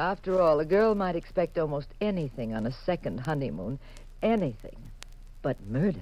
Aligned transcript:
After 0.00 0.40
all, 0.40 0.60
a 0.60 0.64
girl 0.64 0.94
might 0.94 1.14
expect 1.14 1.58
almost 1.58 1.88
anything 2.00 2.54
on 2.54 2.66
a 2.66 2.72
second 2.72 3.20
honeymoon. 3.20 3.78
Anything. 4.22 4.78
But 5.42 5.60
murder. 5.68 6.00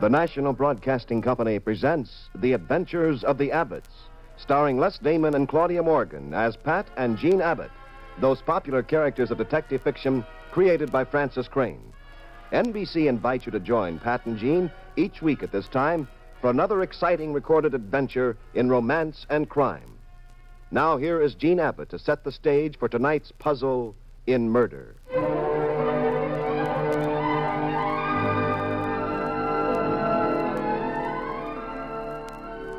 The 0.00 0.08
National 0.10 0.52
Broadcasting 0.52 1.22
Company 1.22 1.60
presents 1.60 2.28
The 2.34 2.54
Adventures 2.54 3.22
of 3.22 3.38
the 3.38 3.52
Abbotts, 3.52 4.08
starring 4.36 4.78
Les 4.78 4.98
Damon 4.98 5.36
and 5.36 5.48
Claudia 5.48 5.84
Morgan 5.84 6.34
as 6.34 6.56
Pat 6.56 6.88
and 6.96 7.16
Jean 7.16 7.40
Abbott, 7.40 7.70
those 8.20 8.42
popular 8.42 8.82
characters 8.82 9.30
of 9.30 9.38
detective 9.38 9.82
fiction 9.82 10.24
created 10.50 10.90
by 10.90 11.04
Frances 11.04 11.48
Crane. 11.48 11.92
NBC 12.52 13.06
invites 13.06 13.46
you 13.46 13.52
to 13.52 13.60
join 13.60 13.98
Pat 13.98 14.24
and 14.26 14.38
Jean 14.38 14.70
each 14.96 15.22
week 15.22 15.42
at 15.42 15.52
this 15.52 15.68
time 15.68 16.08
for 16.40 16.50
another 16.50 16.82
exciting 16.82 17.32
recorded 17.32 17.74
adventure 17.74 18.36
in 18.54 18.68
romance 18.68 19.26
and 19.30 19.48
crime. 19.48 19.98
Now, 20.70 20.96
here 20.96 21.20
is 21.20 21.34
Jean 21.34 21.60
Abbott 21.60 21.90
to 21.90 21.98
set 21.98 22.24
the 22.24 22.32
stage 22.32 22.76
for 22.76 22.88
tonight's 22.88 23.32
puzzle 23.38 23.94
in 24.26 24.50
murder. 24.50 24.95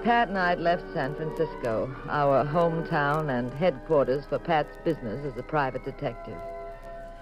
Pat 0.07 0.29
and 0.29 0.37
I 0.37 0.51
had 0.51 0.61
left 0.61 0.85
San 0.93 1.13
Francisco, 1.15 1.93
our 2.07 2.45
hometown 2.45 3.37
and 3.37 3.53
headquarters 3.53 4.23
for 4.29 4.39
Pat's 4.39 4.77
business 4.85 5.25
as 5.25 5.37
a 5.37 5.43
private 5.43 5.83
detective. 5.83 6.37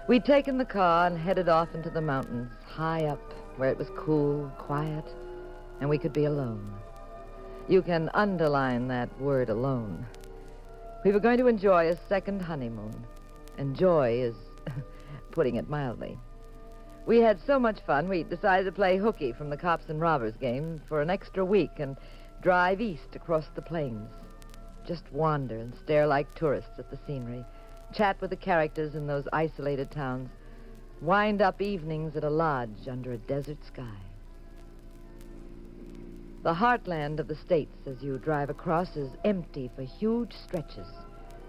We'd 0.06 0.24
taken 0.24 0.56
the 0.56 0.64
car 0.64 1.08
and 1.08 1.18
headed 1.18 1.48
off 1.48 1.74
into 1.74 1.90
the 1.90 2.00
mountains, 2.00 2.52
high 2.64 3.06
up, 3.06 3.34
where 3.56 3.70
it 3.70 3.76
was 3.76 3.90
cool, 3.96 4.48
quiet, 4.56 5.04
and 5.80 5.90
we 5.90 5.98
could 5.98 6.12
be 6.12 6.26
alone. 6.26 6.72
You 7.66 7.82
can 7.82 8.08
underline 8.14 8.86
that 8.86 9.20
word 9.20 9.50
alone. 9.50 10.06
We 11.04 11.10
were 11.10 11.18
going 11.18 11.38
to 11.38 11.48
enjoy 11.48 11.88
a 11.88 11.98
second 12.08 12.40
honeymoon. 12.40 12.94
Enjoy 13.58 14.12
is 14.12 14.36
putting 15.32 15.56
it 15.56 15.68
mildly. 15.68 16.20
We 17.04 17.18
had 17.18 17.40
so 17.44 17.58
much 17.58 17.80
fun, 17.84 18.08
we 18.08 18.22
decided 18.22 18.64
to 18.66 18.72
play 18.72 18.96
hooky 18.96 19.32
from 19.32 19.50
the 19.50 19.56
cops 19.56 19.88
and 19.88 20.00
robbers 20.00 20.36
game 20.36 20.80
for 20.88 21.02
an 21.02 21.10
extra 21.10 21.44
week 21.44 21.72
and 21.78 21.96
drive 22.46 22.80
east 22.80 23.16
across 23.16 23.46
the 23.56 23.60
plains. 23.60 24.08
Just 24.86 25.02
wander 25.10 25.56
and 25.56 25.74
stare 25.82 26.06
like 26.06 26.32
tourists 26.36 26.78
at 26.78 26.88
the 26.92 26.98
scenery, 27.04 27.44
chat 27.92 28.20
with 28.20 28.30
the 28.30 28.36
characters 28.36 28.94
in 28.94 29.04
those 29.04 29.26
isolated 29.32 29.90
towns, 29.90 30.30
wind 31.00 31.42
up 31.42 31.60
evenings 31.60 32.14
at 32.14 32.22
a 32.22 32.30
lodge 32.30 32.86
under 32.88 33.12
a 33.12 33.18
desert 33.18 33.58
sky. 33.66 33.98
The 36.44 36.54
heartland 36.54 37.18
of 37.18 37.26
the 37.26 37.34
states 37.34 37.84
as 37.84 38.00
you 38.00 38.16
drive 38.16 38.48
across 38.48 38.96
is 38.96 39.10
empty 39.24 39.68
for 39.74 39.82
huge 39.82 40.32
stretches, 40.32 40.86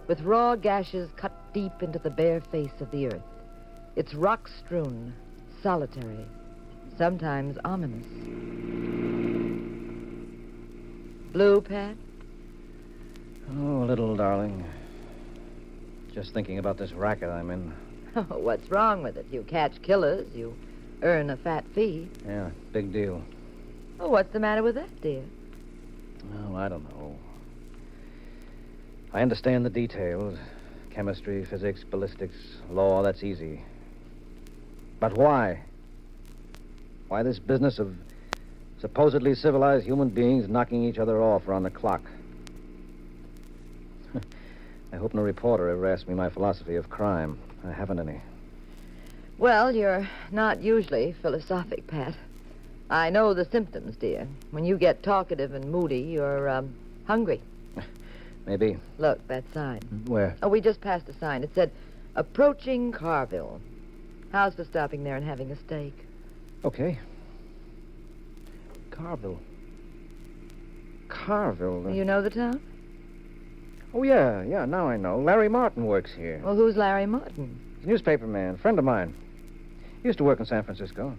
with 0.08 0.22
raw 0.22 0.56
gashes 0.56 1.12
cut 1.16 1.53
deep 1.53 1.84
into 1.84 2.00
the 2.00 2.09
bare 2.09 2.42
face 2.42 2.81
of 2.81 2.90
the 2.90 3.06
earth. 3.06 3.30
It's 3.95 4.16
rock 4.16 4.48
strewn, 4.48 5.14
solitary, 5.62 6.25
sometimes 6.98 7.59
ominous. 7.64 9.17
Blue, 11.38 11.62
Pat? 11.62 11.96
Oh, 13.48 13.86
little 13.88 14.16
darling. 14.16 14.66
Just 16.12 16.34
thinking 16.34 16.58
about 16.58 16.80
this 16.80 16.94
racket 16.94 17.30
I'm 17.30 17.52
in. 17.52 17.74
Oh, 18.16 18.40
what's 18.40 18.72
wrong 18.72 19.04
with 19.04 19.18
it? 19.18 19.28
You 19.32 19.44
catch 19.44 19.80
killers, 19.84 20.26
you 20.34 20.56
earn 21.04 21.30
a 21.30 21.38
fat 21.38 21.64
fee. 21.76 22.10
Yeah, 22.28 22.50
big 22.74 22.92
deal. 22.92 23.22
Oh, 24.00 24.09
what's 24.09 24.34
the 24.34 24.40
matter 24.40 24.64
with 24.64 24.74
that, 24.74 24.90
dear? 25.02 25.22
Oh, 26.34 26.56
I 26.56 26.70
don't 26.70 26.90
know. 26.90 27.16
I 29.14 29.22
understand 29.22 29.64
the 29.64 29.70
details 29.70 30.40
chemistry, 30.90 31.46
physics, 31.46 31.86
ballistics, 31.92 32.34
law, 32.72 33.03
that's 33.03 33.24
easy. 33.24 33.62
But 35.00 35.14
why? 35.14 35.62
Why 37.09 37.22
this 37.22 37.38
business 37.38 37.78
of 37.78 37.94
supposedly 38.80 39.34
civilized 39.36 39.86
human 39.86 40.10
beings 40.10 40.48
knocking 40.48 40.84
each 40.84 40.98
other 40.98 41.22
off 41.22 41.48
around 41.48 41.64
the 41.64 41.70
clock? 41.70 42.02
I 44.94 44.96
hope 44.96 45.14
no 45.14 45.22
reporter 45.22 45.70
ever 45.70 45.88
asked 45.88 46.08
me 46.08 46.14
my 46.14 46.30
philosophy 46.30 46.76
of 46.76 46.90
crime. 46.90 47.40
I 47.66 47.72
haven't 47.72 48.00
any. 48.00 48.22
Well, 49.38 49.76
you're 49.76 50.08
not 50.32 50.62
usually 50.62 51.14
philosophic, 51.22 51.86
Pat. 51.88 52.16
I 52.90 53.10
know 53.10 53.34
the 53.34 53.46
symptoms, 53.46 53.98
dear. 53.98 54.28
When 54.52 54.64
you 54.64 54.78
get 54.78 55.04
talkative 55.04 55.54
and 55.54 55.70
moody, 55.72 56.00
you're 56.00 56.50
um, 56.50 56.74
hungry. 57.06 57.42
Maybe. 58.46 58.78
Look, 58.98 59.26
that 59.28 59.44
sign. 59.54 59.82
Where? 60.08 60.36
Oh, 60.42 60.48
we 60.48 60.62
just 60.62 60.82
passed 60.82 61.09
a 61.09 61.14
sign. 61.20 61.44
It 61.44 61.52
said, 61.54 61.72
approaching 62.16 62.92
Carville. 62.92 63.59
How's 64.32 64.56
for 64.56 64.64
stopping 64.64 65.04
there 65.04 65.18
and 65.18 65.26
having 65.26 65.52
a 65.52 65.56
steak? 65.58 65.94
Okay. 66.64 66.98
Carville. 68.97 69.40
Carville. 71.08 71.88
uh, 71.88 71.91
You 71.91 72.03
know 72.06 72.22
the 72.22 72.30
town? 72.30 72.62
Oh, 73.94 74.03
yeah, 74.03 74.44
yeah, 74.44 74.66
now 74.66 74.88
I 74.90 74.97
know. 74.97 75.19
Larry 75.19 75.50
Martin 75.50 75.85
works 75.85 76.12
here. 76.13 76.41
Well, 76.44 76.56
who's 76.56 76.75
Larry 76.75 77.06
Martin? 77.06 77.59
He's 77.78 77.85
a 77.85 77.90
newspaper 77.90 78.28
man, 78.28 78.58
friend 78.58 78.78
of 78.78 78.85
mine. 78.85 79.16
He 80.02 80.09
used 80.09 80.18
to 80.18 80.24
work 80.24 80.40
in 80.40 80.46
San 80.46 80.63
Francisco. 80.63 81.16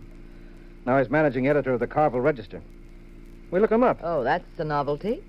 Now 0.86 0.98
he's 0.98 1.10
managing 1.10 1.48
editor 1.48 1.72
of 1.72 1.80
the 1.80 1.86
Carville 1.86 2.20
Register. 2.20 2.62
We 3.50 3.60
look 3.60 3.72
him 3.72 3.82
up. 3.82 3.98
Oh, 4.02 4.22
that's 4.22 4.44
a 4.58 4.64
novelty. 4.64 5.22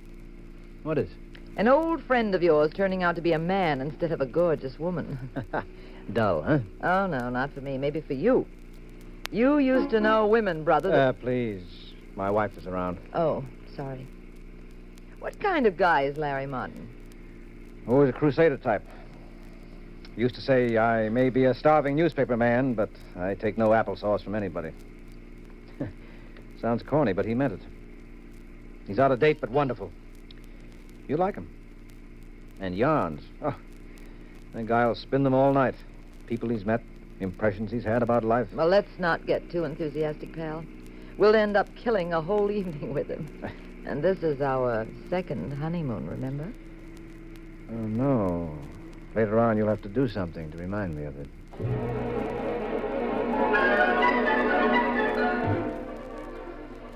What 0.83 0.97
is? 0.97 1.09
An 1.55 1.67
old 1.67 2.03
friend 2.03 2.35
of 2.35 2.43
yours 2.43 2.71
turning 2.73 3.03
out 3.03 3.15
to 3.15 3.21
be 3.21 3.31
a 3.31 3.39
man 3.39 3.81
instead 3.81 4.11
of 4.11 4.21
a 4.21 4.25
gorgeous 4.25 4.77
woman. 4.77 5.17
Dull, 6.13 6.41
huh? 6.41 6.59
oh, 6.83 7.07
no, 7.07 7.29
not 7.29 7.51
for 7.53 7.61
me. 7.61 7.77
Maybe 7.77 8.01
for 8.01 8.13
you. 8.13 8.45
You 9.31 9.57
used 9.59 9.89
to 9.91 9.99
know 9.99 10.27
women, 10.27 10.63
brother. 10.63 10.91
Uh, 10.93 11.13
please. 11.13 11.63
My 12.19 12.29
wife 12.29 12.57
is 12.57 12.67
around. 12.67 12.97
Oh, 13.13 13.45
sorry. 13.77 14.05
What 15.19 15.39
kind 15.39 15.65
of 15.65 15.77
guy 15.77 16.01
is 16.01 16.17
Larry 16.17 16.47
Martin? 16.47 16.89
Oh, 17.87 18.01
he's 18.03 18.13
a 18.13 18.17
crusader 18.17 18.57
type. 18.57 18.85
Used 20.17 20.35
to 20.35 20.41
say, 20.41 20.77
I 20.77 21.07
may 21.07 21.29
be 21.29 21.45
a 21.45 21.53
starving 21.53 21.95
newspaper 21.95 22.35
man, 22.35 22.73
but 22.73 22.89
I 23.17 23.35
take 23.35 23.57
no 23.57 23.69
applesauce 23.69 24.21
from 24.21 24.35
anybody. 24.35 24.73
Sounds 26.61 26.83
corny, 26.83 27.13
but 27.13 27.23
he 27.23 27.33
meant 27.33 27.53
it. 27.53 27.61
He's 28.85 28.99
out 28.99 29.13
of 29.13 29.21
date, 29.21 29.39
but 29.39 29.49
wonderful. 29.49 29.89
You 31.07 31.15
like 31.15 31.35
him. 31.35 31.49
And 32.59 32.75
yarns. 32.75 33.21
Oh, 33.41 33.55
that 34.53 34.67
guy'll 34.67 34.93
spin 34.93 35.23
them 35.23 35.33
all 35.33 35.53
night. 35.53 35.75
People 36.27 36.49
he's 36.49 36.65
met, 36.65 36.81
impressions 37.21 37.71
he's 37.71 37.85
had 37.85 38.03
about 38.03 38.25
life. 38.25 38.49
Well, 38.53 38.67
let's 38.67 38.99
not 38.99 39.25
get 39.25 39.49
too 39.49 39.63
enthusiastic, 39.63 40.33
pal. 40.33 40.65
We'll 41.19 41.35
end 41.35 41.57
up 41.57 41.67
killing 41.75 42.13
a 42.13 42.21
whole 42.21 42.49
evening 42.59 42.93
with 42.93 43.09
him. 43.09 43.27
And 43.85 44.01
this 44.01 44.23
is 44.23 44.39
our 44.41 44.87
second 45.09 45.51
honeymoon, 45.51 46.07
remember? 46.07 46.47
Oh, 47.69 47.75
no. 47.75 48.57
Later 49.15 49.37
on, 49.37 49.57
you'll 49.57 49.67
have 49.67 49.81
to 49.81 49.89
do 49.89 50.07
something 50.07 50.49
to 50.49 50.57
remind 50.57 50.95
me 50.95 51.03
of 51.03 51.19
it. 51.19 51.27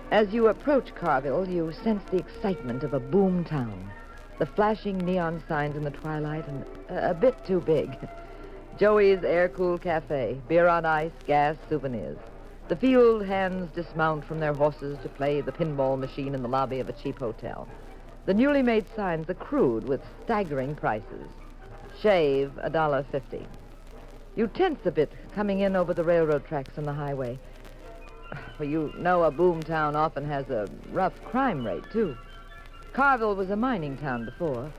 As 0.09 0.34
you 0.34 0.47
approach 0.47 0.95
Carville, 0.95 1.50
you 1.50 1.73
sense 1.84 2.03
the 2.09 2.17
excitement 2.17 2.84
of 2.84 2.94
a 2.94 3.01
boom 3.01 3.44
town. 3.44 3.91
The 4.40 4.45
flashing 4.45 5.00
neon 5.00 5.44
signs 5.50 5.75
in 5.75 5.84
the 5.84 5.91
twilight 5.91 6.47
and 6.47 6.66
a, 6.88 7.09
a 7.09 7.13
bit 7.13 7.35
too 7.45 7.59
big. 7.59 7.97
Joey's 8.79 9.23
Air 9.23 9.49
Cool 9.49 9.78
Cafe, 9.78 10.40
beer 10.47 10.67
on 10.67 10.85
ice, 10.85 11.11
gas, 11.28 11.58
souvenirs. 11.67 12.17
The 12.70 12.78
field 12.78 13.26
hands 13.26 13.72
dismount 13.74 14.24
from 14.24 14.40
their 14.40 14.54
horses 14.54 14.98
to 15.04 15.10
play 15.10 15.42
the 15.42 15.52
pinball 15.52 16.00
machine 16.00 16.34
in 16.34 16.42
the 16.42 16.48
lobby 16.48 16.80
of 16.80 16.88
a 16.88 16.94
cheap 16.94 17.20
hotel. 17.20 17.68
The 18.26 18.34
newly 18.34 18.62
made 18.62 18.86
signs 18.96 19.30
are 19.30 19.34
crude 19.34 19.86
with 19.86 20.02
staggering 20.24 20.76
prices. 20.76 21.28
Shave, 22.00 22.58
a 22.62 22.70
dollar 22.70 23.04
fifty. 23.12 23.46
You 24.38 24.48
tense 24.48 24.86
a 24.86 24.92
bit 24.92 25.12
coming 25.36 25.60
in 25.60 25.76
over 25.76 25.94
the 25.94 26.06
railroad 26.06 26.46
tracks 26.46 26.78
on 26.78 26.86
the 26.86 26.94
highway. 26.94 27.38
Well, 28.58 28.70
you 28.70 28.94
know 28.98 29.24
a 29.24 29.32
boom 29.32 29.62
town 29.62 29.96
often 29.96 30.26
has 30.26 30.50
a 30.50 30.70
rough 30.92 31.14
crime 31.26 31.66
rate, 31.66 31.84
too. 31.92 32.16
Carville 32.94 33.36
was 33.36 33.50
a 33.50 33.56
mining 33.56 33.98
town 33.98 34.26
before. 34.26 34.72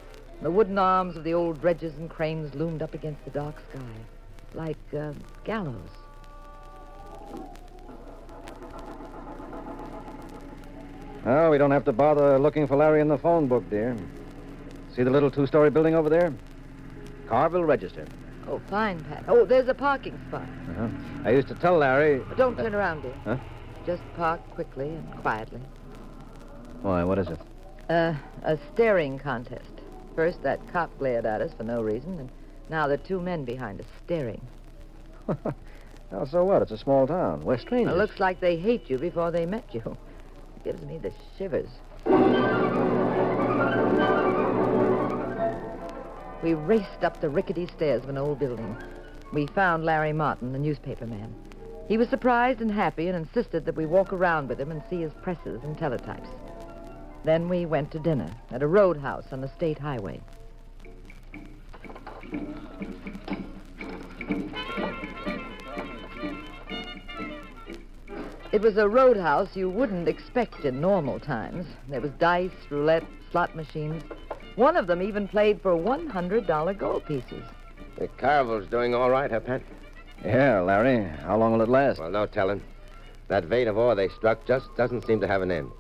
The 0.42 0.50
wooden 0.50 0.78
arms 0.78 1.16
of 1.16 1.24
the 1.24 1.34
old 1.34 1.60
dredges 1.60 1.94
and 1.96 2.08
cranes 2.08 2.54
loomed 2.54 2.82
up 2.82 2.94
against 2.94 3.24
the 3.24 3.30
dark 3.30 3.56
sky, 3.70 3.94
like 4.54 4.78
uh, 4.96 5.12
gallows. 5.44 5.90
Oh, 11.26 11.50
we 11.50 11.58
don't 11.58 11.70
have 11.70 11.84
to 11.86 11.92
bother 11.92 12.38
looking 12.38 12.66
for 12.66 12.76
Larry 12.76 13.00
in 13.00 13.08
the 13.08 13.16
phone 13.18 13.46
book, 13.46 13.68
dear. 13.70 13.96
See 14.94 15.02
the 15.02 15.10
little 15.10 15.30
two 15.30 15.46
story 15.46 15.70
building 15.70 15.94
over 15.94 16.10
there? 16.10 16.32
Carville 17.26 17.64
Register. 17.64 18.06
Oh, 18.46 18.60
fine, 18.68 19.02
Pat. 19.04 19.24
Oh, 19.26 19.46
there's 19.46 19.68
a 19.68 19.74
parking 19.74 20.20
spot. 20.28 20.42
Uh-huh. 20.42 20.88
I 21.24 21.30
used 21.30 21.48
to 21.48 21.54
tell 21.54 21.78
Larry. 21.78 22.22
Don't 22.36 22.56
turn 22.56 22.74
around, 22.74 23.02
dear. 23.02 23.14
Huh? 23.24 23.36
Just 23.86 24.02
park 24.16 24.40
quickly 24.50 24.88
and 24.88 25.22
quietly. 25.22 25.60
Why, 26.82 27.02
what 27.04 27.18
is 27.18 27.28
it? 27.28 27.38
Uh, 27.88 28.14
a 28.42 28.58
staring 28.74 29.18
contest. 29.18 29.70
First, 30.14 30.42
that 30.42 30.60
cop 30.72 30.96
glared 30.98 31.24
at 31.24 31.40
us 31.40 31.52
for 31.56 31.64
no 31.64 31.82
reason, 31.82 32.18
and 32.20 32.30
now 32.68 32.86
there 32.86 32.98
are 32.98 33.06
two 33.06 33.20
men 33.20 33.44
behind 33.44 33.80
us 33.80 33.86
staring. 34.04 34.40
Oh, 36.12 36.24
so 36.26 36.44
what? 36.44 36.62
It's 36.62 36.70
a 36.70 36.78
small 36.78 37.08
town. 37.08 37.42
We're 37.44 37.58
strangers. 37.58 37.92
It 37.92 37.98
looks 37.98 38.20
like 38.20 38.38
they 38.38 38.56
hate 38.56 38.88
you 38.88 38.98
before 38.98 39.32
they 39.32 39.46
met 39.46 39.64
you. 39.74 39.96
Gives 40.64 40.82
me 40.86 40.96
the 40.98 41.12
shivers. 41.36 41.68
We 46.42 46.54
raced 46.54 47.02
up 47.02 47.20
the 47.20 47.28
rickety 47.28 47.66
stairs 47.66 48.02
of 48.02 48.08
an 48.08 48.16
old 48.16 48.38
building. 48.38 48.76
We 49.32 49.46
found 49.48 49.84
Larry 49.84 50.14
Martin, 50.14 50.52
the 50.52 50.58
newspaper 50.58 51.06
man. 51.06 51.34
He 51.86 51.98
was 51.98 52.08
surprised 52.08 52.62
and 52.62 52.70
happy 52.70 53.08
and 53.08 53.16
insisted 53.16 53.66
that 53.66 53.76
we 53.76 53.84
walk 53.84 54.12
around 54.12 54.48
with 54.48 54.58
him 54.58 54.70
and 54.70 54.82
see 54.88 55.02
his 55.02 55.12
presses 55.22 55.62
and 55.64 55.76
teletypes. 55.76 56.30
Then 57.24 57.48
we 57.48 57.66
went 57.66 57.90
to 57.92 57.98
dinner 57.98 58.30
at 58.50 58.62
a 58.62 58.66
roadhouse 58.66 59.32
on 59.32 59.42
the 59.42 59.48
state 59.48 59.78
highway. 59.78 60.20
It 68.54 68.62
was 68.62 68.76
a 68.76 68.88
roadhouse 68.88 69.56
you 69.56 69.68
wouldn't 69.68 70.06
expect 70.06 70.64
in 70.64 70.80
normal 70.80 71.18
times. 71.18 71.66
There 71.88 72.00
was 72.00 72.12
dice, 72.20 72.52
roulette, 72.70 73.02
slot 73.32 73.56
machines. 73.56 74.04
One 74.54 74.76
of 74.76 74.86
them 74.86 75.02
even 75.02 75.26
played 75.26 75.60
for 75.60 75.72
$100 75.72 76.78
gold 76.78 77.04
pieces. 77.04 77.42
The 77.98 78.06
Carville's 78.06 78.68
doing 78.68 78.94
all 78.94 79.10
right, 79.10 79.28
huh, 79.28 79.40
Pat? 79.40 79.60
Yeah, 80.24 80.60
Larry. 80.60 81.02
How 81.02 81.36
long 81.36 81.50
will 81.50 81.62
it 81.62 81.68
last? 81.68 81.98
Well, 81.98 82.10
no 82.10 82.26
telling. 82.26 82.62
That 83.26 83.42
vein 83.42 83.66
of 83.66 83.76
ore 83.76 83.96
they 83.96 84.08
struck 84.08 84.46
just 84.46 84.68
doesn't 84.76 85.04
seem 85.04 85.20
to 85.22 85.26
have 85.26 85.42
an 85.42 85.50
end. 85.50 85.72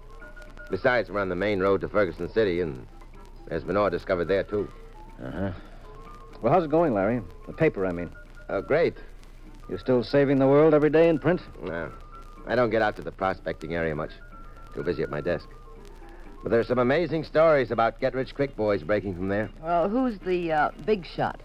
Besides, 0.68 1.10
we're 1.10 1.20
on 1.20 1.28
the 1.28 1.36
main 1.36 1.60
road 1.60 1.80
to 1.82 1.88
Ferguson 1.88 2.28
City, 2.28 2.60
and 2.60 2.88
there's 3.46 3.62
been 3.62 3.76
ore 3.76 3.88
discovered 3.88 4.26
there, 4.26 4.42
too. 4.42 4.68
Uh-huh. 5.24 5.52
Well, 6.42 6.52
how's 6.52 6.64
it 6.64 6.70
going, 6.70 6.92
Larry? 6.92 7.22
The 7.46 7.52
paper, 7.52 7.86
I 7.86 7.92
mean. 7.92 8.10
Oh, 8.48 8.62
great. 8.62 8.96
You're 9.68 9.78
still 9.78 10.02
saving 10.02 10.40
the 10.40 10.48
world 10.48 10.74
every 10.74 10.90
day 10.90 11.08
in 11.08 11.20
print? 11.20 11.40
No, 11.62 11.92
I 12.46 12.54
don't 12.54 12.70
get 12.70 12.82
out 12.82 12.96
to 12.96 13.02
the 13.02 13.12
prospecting 13.12 13.74
area 13.74 13.94
much. 13.94 14.10
Too 14.74 14.82
busy 14.82 15.02
at 15.02 15.10
my 15.10 15.20
desk. 15.20 15.48
But 16.42 16.50
there's 16.50 16.68
some 16.68 16.78
amazing 16.78 17.24
stories 17.24 17.70
about 17.70 18.00
get-rich-quick 18.00 18.54
boys 18.54 18.82
breaking 18.82 19.14
from 19.14 19.28
there. 19.28 19.50
Well, 19.62 19.88
who's 19.88 20.18
the 20.18 20.52
uh, 20.52 20.70
big 20.84 21.06
shot? 21.06 21.40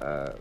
Uh, 0.00 0.32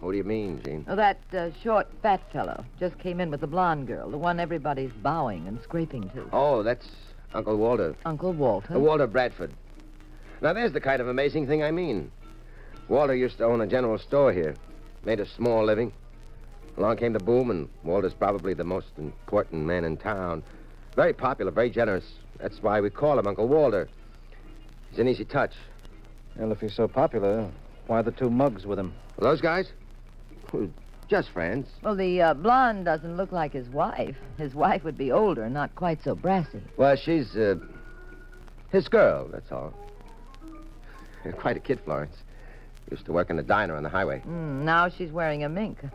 who 0.00 0.12
do 0.12 0.16
you 0.16 0.24
mean, 0.24 0.62
Jean? 0.64 0.86
Oh, 0.88 0.96
that 0.96 1.18
uh, 1.34 1.50
short, 1.62 1.86
fat 2.00 2.22
fellow. 2.32 2.64
Just 2.78 2.98
came 2.98 3.20
in 3.20 3.30
with 3.30 3.40
the 3.40 3.46
blonde 3.46 3.86
girl, 3.86 4.10
the 4.10 4.16
one 4.16 4.40
everybody's 4.40 4.92
bowing 5.02 5.46
and 5.46 5.60
scraping 5.62 6.08
to. 6.10 6.26
Oh, 6.32 6.62
that's 6.62 6.88
Uncle 7.34 7.56
Walter. 7.56 7.94
Uncle 8.06 8.32
Walter. 8.32 8.74
Uh, 8.74 8.78
Walter 8.78 9.06
Bradford. 9.06 9.52
Now, 10.40 10.54
there's 10.54 10.72
the 10.72 10.80
kind 10.80 11.02
of 11.02 11.08
amazing 11.08 11.46
thing 11.46 11.62
I 11.62 11.70
mean. 11.70 12.10
Walter 12.88 13.14
used 13.14 13.36
to 13.38 13.44
own 13.44 13.60
a 13.60 13.66
general 13.66 13.98
store 13.98 14.32
here, 14.32 14.56
made 15.04 15.20
a 15.20 15.26
small 15.26 15.62
living. 15.64 15.92
Along 16.76 16.96
came 16.96 17.12
the 17.12 17.18
boom, 17.18 17.50
and 17.50 17.68
Walter's 17.84 18.14
probably 18.14 18.54
the 18.54 18.64
most 18.64 18.88
important 18.96 19.66
man 19.66 19.84
in 19.84 19.96
town. 19.96 20.42
Very 20.96 21.12
popular, 21.12 21.50
very 21.50 21.70
generous. 21.70 22.04
That's 22.38 22.62
why 22.62 22.80
we 22.80 22.90
call 22.90 23.18
him 23.18 23.26
Uncle 23.26 23.48
Walter. 23.48 23.88
He's 24.90 24.98
an 24.98 25.08
easy 25.08 25.24
touch. 25.24 25.52
Well, 26.36 26.52
if 26.52 26.60
he's 26.60 26.74
so 26.74 26.88
popular, 26.88 27.50
why 27.86 28.02
the 28.02 28.12
two 28.12 28.30
mugs 28.30 28.66
with 28.66 28.78
him? 28.78 28.94
Those 29.18 29.40
guys? 29.40 29.72
Just 31.08 31.30
friends. 31.30 31.68
Well, 31.82 31.96
the 31.96 32.22
uh, 32.22 32.34
blonde 32.34 32.84
doesn't 32.84 33.16
look 33.16 33.32
like 33.32 33.52
his 33.52 33.68
wife. 33.68 34.16
His 34.38 34.54
wife 34.54 34.84
would 34.84 34.96
be 34.96 35.12
older, 35.12 35.48
not 35.48 35.74
quite 35.74 36.02
so 36.02 36.14
brassy. 36.14 36.60
Well, 36.76 36.96
she's, 36.96 37.36
uh, 37.36 37.56
his 38.70 38.88
girl, 38.88 39.28
that's 39.30 39.50
all. 39.52 39.74
Quite 41.38 41.56
a 41.56 41.60
kid, 41.60 41.80
Florence. 41.84 42.16
Used 42.90 43.04
to 43.06 43.12
work 43.12 43.28
in 43.30 43.38
a 43.38 43.42
diner 43.42 43.76
on 43.76 43.82
the 43.82 43.88
highway. 43.88 44.22
Mm, 44.26 44.62
now 44.62 44.88
she's 44.88 45.12
wearing 45.12 45.44
a 45.44 45.48
mink. 45.48 45.78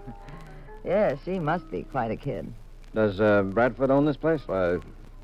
yes, 0.86 1.18
she 1.26 1.40
must 1.40 1.70
be 1.72 1.84
quite 1.84 2.12
a 2.12 2.16
kid. 2.16 2.52
Does 2.94 3.20
uh, 3.20 3.42
Bradford 3.44 3.92
own 3.92 4.06
this 4.06 4.18
place? 4.18 4.42
Uh, 4.48 4.80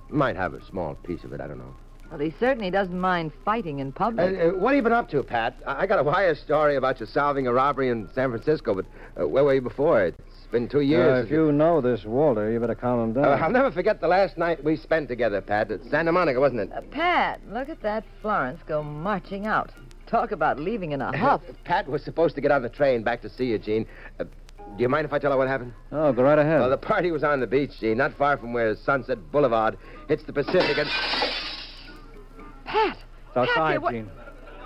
might 0.10 0.36
have 0.36 0.54
a 0.54 0.64
small 0.66 0.96
piece 0.96 1.24
of 1.24 1.32
it, 1.34 1.40
I 1.42 1.48
don't 1.48 1.58
know. 1.60 1.74
Well, 2.10 2.20
he 2.20 2.34
certainly 2.42 2.70
doesn't 2.70 3.00
mind 3.00 3.32
fighting 3.46 3.80
in 3.80 3.88
Uh, 3.90 3.92
public. 3.92 4.38
uh, 4.38 4.50
what 4.58 4.72
have 4.72 4.76
you 4.76 4.82
been 4.84 4.92
up 4.92 5.10
to, 5.12 5.24
Pat? 5.24 5.56
I 5.66 5.84
I 5.84 5.88
got 5.88 6.00
a 6.00 6.04
wire 6.04 6.36
story 6.36 6.76
about 6.76 7.00
you 7.00 7.06
solving 7.06 7.48
a 7.48 7.54
robbery 7.54 7.88
in 7.88 8.10
San 8.14 8.30
Francisco, 8.32 8.74
but 8.76 8.86
uh, 9.18 9.26
where 9.26 9.46
were 9.46 9.54
you 9.54 9.62
before? 9.62 10.04
It's 10.04 10.18
been 10.52 10.68
two 10.68 10.82
years. 10.82 11.22
Uh, 11.22 11.26
if 11.26 11.32
you 11.32 11.54
know 11.54 11.80
this 11.80 12.04
Walter, 12.04 12.52
you 12.52 12.60
better 12.60 12.76
calm 12.76 13.00
him 13.02 13.14
down. 13.14 13.24
Uh, 13.24 13.42
I'll 13.42 13.50
never 13.50 13.72
forget 13.72 14.02
the 14.02 14.10
last 14.10 14.38
night 14.38 14.62
we 14.62 14.76
spent 14.76 15.08
together, 15.08 15.40
Pat, 15.40 15.72
at 15.72 15.86
Santa 15.86 16.12
Monica, 16.12 16.42
wasn't 16.42 16.60
it? 16.60 16.72
Uh, 16.76 16.82
Pat, 16.92 17.40
look 17.50 17.70
at 17.70 17.82
that 17.84 18.04
Florence 18.22 18.60
go 18.68 18.84
marching 18.84 19.48
out. 19.48 19.72
Talk 20.08 20.34
about 20.34 20.60
leaving 20.60 20.92
in 20.92 21.00
a 21.02 21.18
huff. 21.18 21.42
Pat 21.64 21.88
was 21.88 22.04
supposed 22.04 22.36
to 22.36 22.42
get 22.42 22.52
on 22.52 22.62
the 22.62 22.68
train 22.68 23.02
back 23.04 23.22
to 23.22 23.30
see 23.30 23.46
you, 23.46 23.58
Jean. 23.58 23.86
Uh, 24.20 24.26
do 24.78 24.82
you 24.84 24.90
mind 24.90 25.06
if 25.06 25.14
I 25.14 25.20
tell 25.20 25.32
her 25.32 25.38
what 25.38 25.48
happened? 25.48 25.74
Oh, 25.92 26.12
go 26.14 26.24
right 26.24 26.40
ahead. 26.40 26.60
Well, 26.60 26.70
the 26.70 26.78
party 26.78 27.12
was 27.12 27.24
on 27.24 27.40
the 27.40 27.48
beach, 27.48 27.72
Jean, 27.80 27.98
not 27.98 28.18
far 28.18 28.38
from 28.38 28.54
where 28.54 28.76
Sunset 28.76 29.32
Boulevard 29.32 29.78
hits 30.08 30.24
the 30.24 30.34
Pacific, 30.34 30.78
and 30.78 30.90
Pat! 32.66 32.98
It's 33.30 33.38
outside, 33.38 33.74
Pat, 33.74 33.82
what- 33.82 33.94
Jean. 33.94 34.10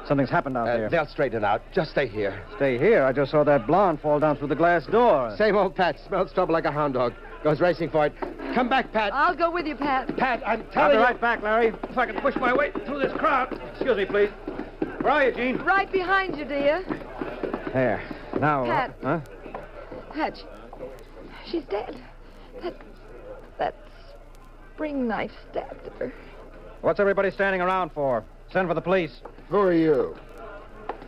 Something's 0.08 0.30
happened 0.30 0.56
out 0.56 0.68
uh, 0.68 0.78
there. 0.78 0.90
they'll 0.90 1.08
straighten 1.08 1.40
it 1.40 1.44
out. 1.44 1.64
Just 1.74 1.90
stay 1.90 2.08
here. 2.08 2.44
Stay 2.58 2.78
here. 2.78 3.04
I 3.04 3.12
just 3.12 3.32
saw 3.32 3.44
that 3.44 3.66
blonde 3.66 4.00
fall 4.02 4.20
down 4.20 4.38
through 4.38 4.50
the 4.50 4.56
glass 4.56 4.86
door. 4.86 5.34
Same 5.36 5.56
old 5.56 5.76
Pat 5.76 6.00
smells 6.08 6.32
trouble 6.32 6.54
like 6.54 6.66
a 6.66 6.72
hound 6.72 6.94
dog. 6.94 7.14
Goes 7.44 7.60
racing 7.60 7.90
for 7.90 8.06
it. 8.06 8.14
Come 8.54 8.70
back, 8.70 8.94
Pat. 8.94 9.12
I'll 9.16 9.36
go 9.36 9.50
with 9.50 9.66
you, 9.66 9.76
Pat. 9.76 10.16
Pat, 10.16 10.44
I'm 10.46 10.64
telling 10.66 10.68
you. 10.68 10.68
I'll 10.68 10.74
telling 10.74 10.92
be 10.92 10.98
you. 10.98 11.04
right 11.04 11.20
back, 11.22 11.42
Larry. 11.42 11.74
If 11.90 11.98
I 11.98 12.06
can 12.06 12.22
push 12.22 12.36
my 12.36 12.54
way 12.56 12.72
through 12.86 13.00
this 13.00 13.14
crowd. 13.14 13.60
Excuse 13.74 13.98
me, 13.98 14.06
please. 14.06 14.30
Where 15.02 15.12
are 15.12 15.26
you, 15.28 15.34
Jean? 15.34 15.58
Right 15.64 15.92
behind 15.92 16.38
you, 16.38 16.46
dear. 16.46 16.84
There. 17.74 18.04
Now. 18.40 18.64
uh, 18.64 18.68
Pat. 18.68 18.96
Huh? 19.02 19.20
Pat, 20.16 20.42
she's 21.46 21.64
dead. 21.66 22.02
That, 22.64 22.74
that 23.60 23.76
spring 24.74 25.10
knife 25.10 25.32
stabbed 25.52 25.90
her. 26.00 26.14
What's 26.80 27.02
everybody 27.02 27.32
standing 27.32 27.60
around 27.60 27.92
for? 27.92 28.24
Send 28.50 28.70
for 28.70 28.74
the 28.74 28.82
police. 28.82 29.20
Who 29.50 29.58
are 29.58 29.74
you? 29.74 30.16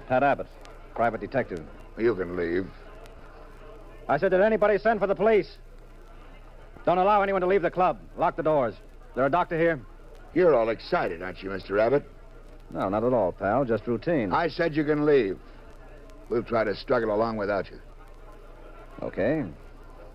Pat 0.09 0.23
Abbott, 0.23 0.47
private 0.93 1.21
detective. 1.21 1.63
You 1.97 2.15
can 2.15 2.35
leave. 2.35 2.67
I 4.09 4.17
said, 4.17 4.31
did 4.31 4.41
anybody 4.41 4.77
send 4.77 4.99
for 4.99 5.07
the 5.07 5.15
police? 5.15 5.57
Don't 6.85 6.97
allow 6.97 7.21
anyone 7.21 7.41
to 7.41 7.47
leave 7.47 7.61
the 7.61 7.71
club. 7.71 7.99
Lock 8.17 8.35
the 8.35 8.43
doors. 8.43 8.75
There 9.15 9.25
a 9.25 9.31
doctor 9.31 9.57
here? 9.57 9.79
You're 10.33 10.53
all 10.53 10.67
excited, 10.67 11.21
aren't 11.21 11.41
you, 11.41 11.49
Mr. 11.49 11.79
Abbott? 11.79 12.03
No, 12.71 12.89
not 12.89 13.05
at 13.05 13.13
all, 13.13 13.31
pal. 13.31 13.63
Just 13.63 13.87
routine. 13.87 14.33
I 14.33 14.49
said 14.49 14.75
you 14.75 14.83
can 14.83 15.05
leave. 15.05 15.39
We'll 16.29 16.43
try 16.43 16.65
to 16.65 16.75
struggle 16.75 17.15
along 17.15 17.37
without 17.37 17.71
you. 17.71 17.79
Okay. 19.01 19.45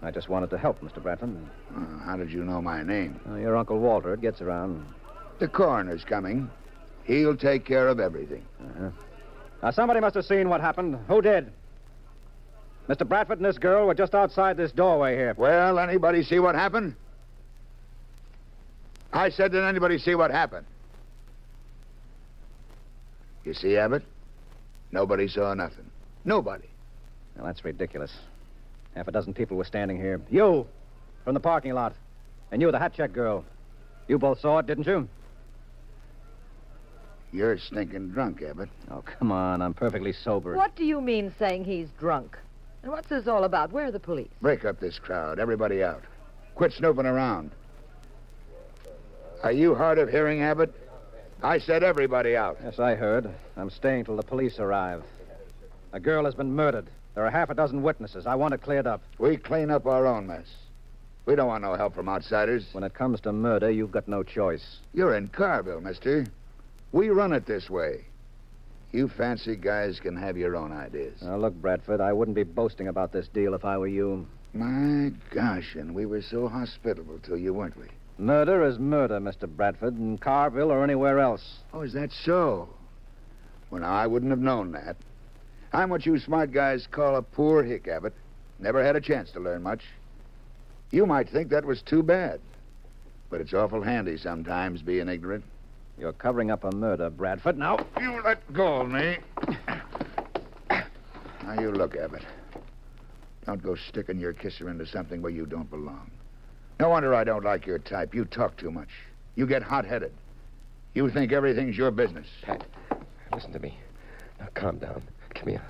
I 0.03 0.11
just 0.11 0.29
wanted 0.29 0.51
to 0.51 0.59
help, 0.59 0.81
Mr. 0.81 1.01
Bradford. 1.01 1.37
Uh, 1.75 1.99
how 2.05 2.17
did 2.17 2.33
you 2.33 2.45
know 2.45 2.61
my 2.61 2.83
name? 2.83 3.21
Uh, 3.29 3.37
your 3.37 3.57
Uncle 3.57 3.79
Walter, 3.79 4.12
it 4.15 4.21
gets 4.21 4.41
around. 4.41 4.85
The 5.39 5.47
coroner's 5.47 6.05
coming. 6.05 6.51
He'll 7.05 7.37
take 7.37 7.65
care 7.65 7.89
of 7.89 8.01
everything. 8.01 8.45
Uh-huh. 8.61 8.91
Now, 9.62 9.71
somebody 9.71 10.01
must 10.01 10.17
have 10.17 10.25
seen 10.25 10.49
what 10.49 10.61
happened. 10.61 10.99
Who 11.07 11.23
did? 11.23 11.53
Mr. 12.89 13.07
Bradford 13.07 13.39
and 13.39 13.47
this 13.47 13.59
girl 13.59 13.87
were 13.87 13.95
just 13.95 14.15
outside 14.15 14.57
this 14.57 14.73
doorway 14.73 15.15
here. 15.15 15.35
Well, 15.37 15.79
anybody 15.79 16.25
see 16.25 16.41
what 16.41 16.57
happened? 16.57 16.97
I 19.12 19.29
said, 19.31 19.53
did 19.53 19.62
anybody 19.62 19.99
see 19.99 20.17
what 20.17 20.33
happened? 20.33 20.67
You 23.45 23.55
see, 23.55 23.77
Abbott? 23.77 24.03
Nobody 24.91 25.29
saw 25.29 25.55
nothing. 25.55 25.91
Nobody. 26.25 26.69
Now, 27.37 27.45
that's 27.45 27.65
ridiculous. 27.65 28.12
Half 28.94 29.08
a 29.08 29.12
dozen 29.12 29.34
people 29.34 29.56
were 29.56 29.64
standing 29.64 29.96
here. 29.96 30.20
You, 30.30 30.66
from 31.25 31.34
the 31.34 31.40
parking 31.40 31.72
lot. 31.72 31.94
And 32.50 32.61
you, 32.61 32.70
the 32.70 32.78
hat 32.78 32.92
check 32.94 33.12
girl. 33.12 33.44
You 34.08 34.18
both 34.18 34.40
saw 34.40 34.58
it, 34.58 34.66
didn't 34.66 34.87
you? 34.87 35.08
You're 37.32 37.56
stinking 37.58 38.11
drunk, 38.11 38.42
Abbott. 38.42 38.68
Oh, 38.90 39.02
come 39.02 39.32
on. 39.32 39.62
I'm 39.62 39.72
perfectly 39.72 40.12
sober. 40.12 40.54
What 40.54 40.76
do 40.76 40.84
you 40.84 41.00
mean 41.00 41.34
saying 41.38 41.64
he's 41.64 41.88
drunk? 41.99 42.37
And 42.82 42.92
what's 42.92 43.08
this 43.08 43.26
all 43.26 43.44
about? 43.44 43.72
Where 43.72 43.87
are 43.87 43.90
the 43.90 44.00
police? 44.00 44.28
Break 44.42 44.64
up 44.66 44.80
this 44.80 44.99
crowd. 44.99 45.38
Everybody 45.38 45.82
out. 45.82 46.02
Quit 46.54 46.72
snooping 46.72 47.06
around. 47.06 47.52
Are 49.42 49.52
you 49.52 49.75
hard 49.75 49.99
of 49.99 50.11
hearing, 50.11 50.42
Abbott? 50.42 50.75
I 51.42 51.58
said 51.58 51.82
everybody 51.82 52.37
out. 52.37 52.58
Yes, 52.62 52.78
I 52.78 52.94
heard. 52.94 53.28
I'm 53.56 53.70
staying 53.70 54.04
till 54.04 54.16
the 54.16 54.22
police 54.22 54.58
arrive. 54.58 55.02
A 55.92 56.00
girl 56.00 56.25
has 56.26 56.34
been 56.34 56.54
murdered. 56.54 56.87
There 57.14 57.26
are 57.26 57.31
half 57.31 57.50
a 57.50 57.54
dozen 57.54 57.83
witnesses. 57.83 58.26
I 58.26 58.35
want 58.35 58.54
it 58.54 58.62
cleared 58.62 58.87
up. 58.87 59.02
We 59.19 59.37
clean 59.37 59.71
up 59.71 59.87
our 59.87 60.07
own 60.07 60.26
mess. 60.26 60.47
We 61.26 61.37
don't 61.37 61.47
want 61.47 61.62
no 61.62 61.75
help 61.75 61.95
from 61.95 62.09
outsiders. 62.09 62.66
When 62.73 62.85
it 62.85 62.95
comes 62.95 63.21
to 63.21 63.33
murder, 63.33 63.71
you've 63.71 63.92
got 63.92 64.09
no 64.09 64.23
choice. 64.23 64.78
You're 64.92 65.14
in 65.14 65.28
Carville, 65.28 65.81
mister. 65.81 66.26
We 66.90 67.11
run 67.11 67.33
it 67.33 67.47
this 67.47 67.71
way. 67.71 68.07
You 68.92 69.09
fancy 69.09 69.57
guys 69.57 70.00
can 70.00 70.16
have 70.16 70.37
your 70.37 70.57
own 70.57 70.73
ideas. 70.73 71.23
Now, 71.23 71.37
look, 71.37 71.54
Bradford, 71.54 72.00
I 72.00 72.12
wouldn't 72.12 72.35
be 72.35 72.42
boasting 72.42 72.88
about 72.88 73.12
this 73.12 73.28
deal 73.28 73.54
if 73.54 73.64
I 73.64 73.78
were 73.78 73.87
you. 73.87 74.26
My 74.52 75.12
gosh, 75.31 75.75
and 75.76 75.95
we 75.95 76.04
were 76.04 76.21
so 76.21 76.49
hospitable 76.49 77.19
to 77.21 77.37
you 77.37 77.54
weren't 77.54 77.78
we? 77.78 77.87
Murder 78.19 78.64
is 78.64 78.78
murder, 78.78 79.19
Mr. 79.19 79.49
Bradford, 79.49 79.97
in 79.97 80.19
Carville 80.19 80.71
or 80.71 80.85
anywhere 80.85 81.21
else. 81.21 81.61
Oh, 81.73 81.81
is 81.81 81.95
that 81.95 82.12
so? 82.12 82.69
Well, 83.71 83.81
now, 83.81 83.95
I 83.95 84.07
wouldn't 84.07 84.31
have 84.31 84.40
known 84.40 84.73
that. 84.73 84.97
I'm 85.73 85.88
what 85.88 86.05
you 86.05 86.19
smart 86.19 86.52
guys 86.52 86.87
call 86.91 87.17
a 87.17 87.23
poor 87.23 87.62
hick, 87.62 87.88
Abbott. 87.88 88.14
Never 88.59 88.85
had 88.85 88.95
a 88.95 89.00
chance 89.00 89.31
to 89.33 89.41
learn 89.41 89.62
much. 89.62 89.83
You 90.91 91.07
might 91.07 91.31
think 91.31 91.49
that 91.49 91.64
was 91.64 91.81
too 91.81 92.02
bad. 92.02 92.41
But 93.31 93.41
it's 93.41 93.55
awful 93.55 93.83
handy 93.83 94.19
sometimes 94.19 94.83
being 94.83 95.09
ignorant. 95.09 95.45
You're 95.99 96.12
covering 96.12 96.50
up 96.50 96.64
a 96.64 96.73
murder, 96.73 97.09
Bradford. 97.09 97.57
Now, 97.57 97.79
You 98.00 98.21
let 98.23 98.52
go 98.52 98.83
of 98.83 98.91
me. 98.91 99.19
Now, 101.45 101.61
you 101.61 101.73
look, 101.73 101.97
Abbott. 101.97 102.25
Don't 103.47 103.62
go 103.62 103.75
sticking 103.75 104.19
your 104.21 104.33
kisser 104.33 104.69
into 104.69 104.87
something 104.87 105.23
where 105.23 105.33
you 105.33 105.47
don't 105.47 105.69
belong. 105.71 106.11
No 106.79 106.91
wonder 106.91 107.14
I 107.14 107.25
don't 107.25 107.45
like 107.45 107.67
your 107.67 107.79
type. 107.79 108.14
You 108.14 108.25
talk 108.25 108.57
too 108.57 108.71
much. 108.71 108.88
You 109.35 109.47
get 109.47 109.62
hot 109.62 109.85
headed. 109.85 110.12
You 110.95 111.11
think 111.11 111.33
everything's 111.33 111.76
your 111.76 111.91
business. 111.91 112.26
Pat, 112.43 112.64
listen 113.33 113.52
to 113.52 113.59
me. 113.59 113.76
Now, 114.38 114.49
calm 114.55 114.79
down. 114.79 115.02
Come 115.42 115.49
here. 115.49 115.62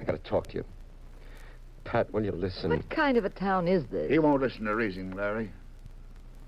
I 0.00 0.04
gotta 0.04 0.18
talk 0.18 0.46
to 0.48 0.54
you. 0.54 0.64
Pat, 1.82 2.12
will 2.12 2.24
you 2.24 2.30
listen? 2.30 2.70
What 2.70 2.88
kind 2.88 3.16
of 3.16 3.24
a 3.24 3.30
town 3.30 3.66
is 3.66 3.84
this? 3.86 4.08
He 4.08 4.20
won't 4.20 4.40
listen 4.40 4.64
to 4.64 4.76
reason, 4.76 5.10
Larry. 5.10 5.50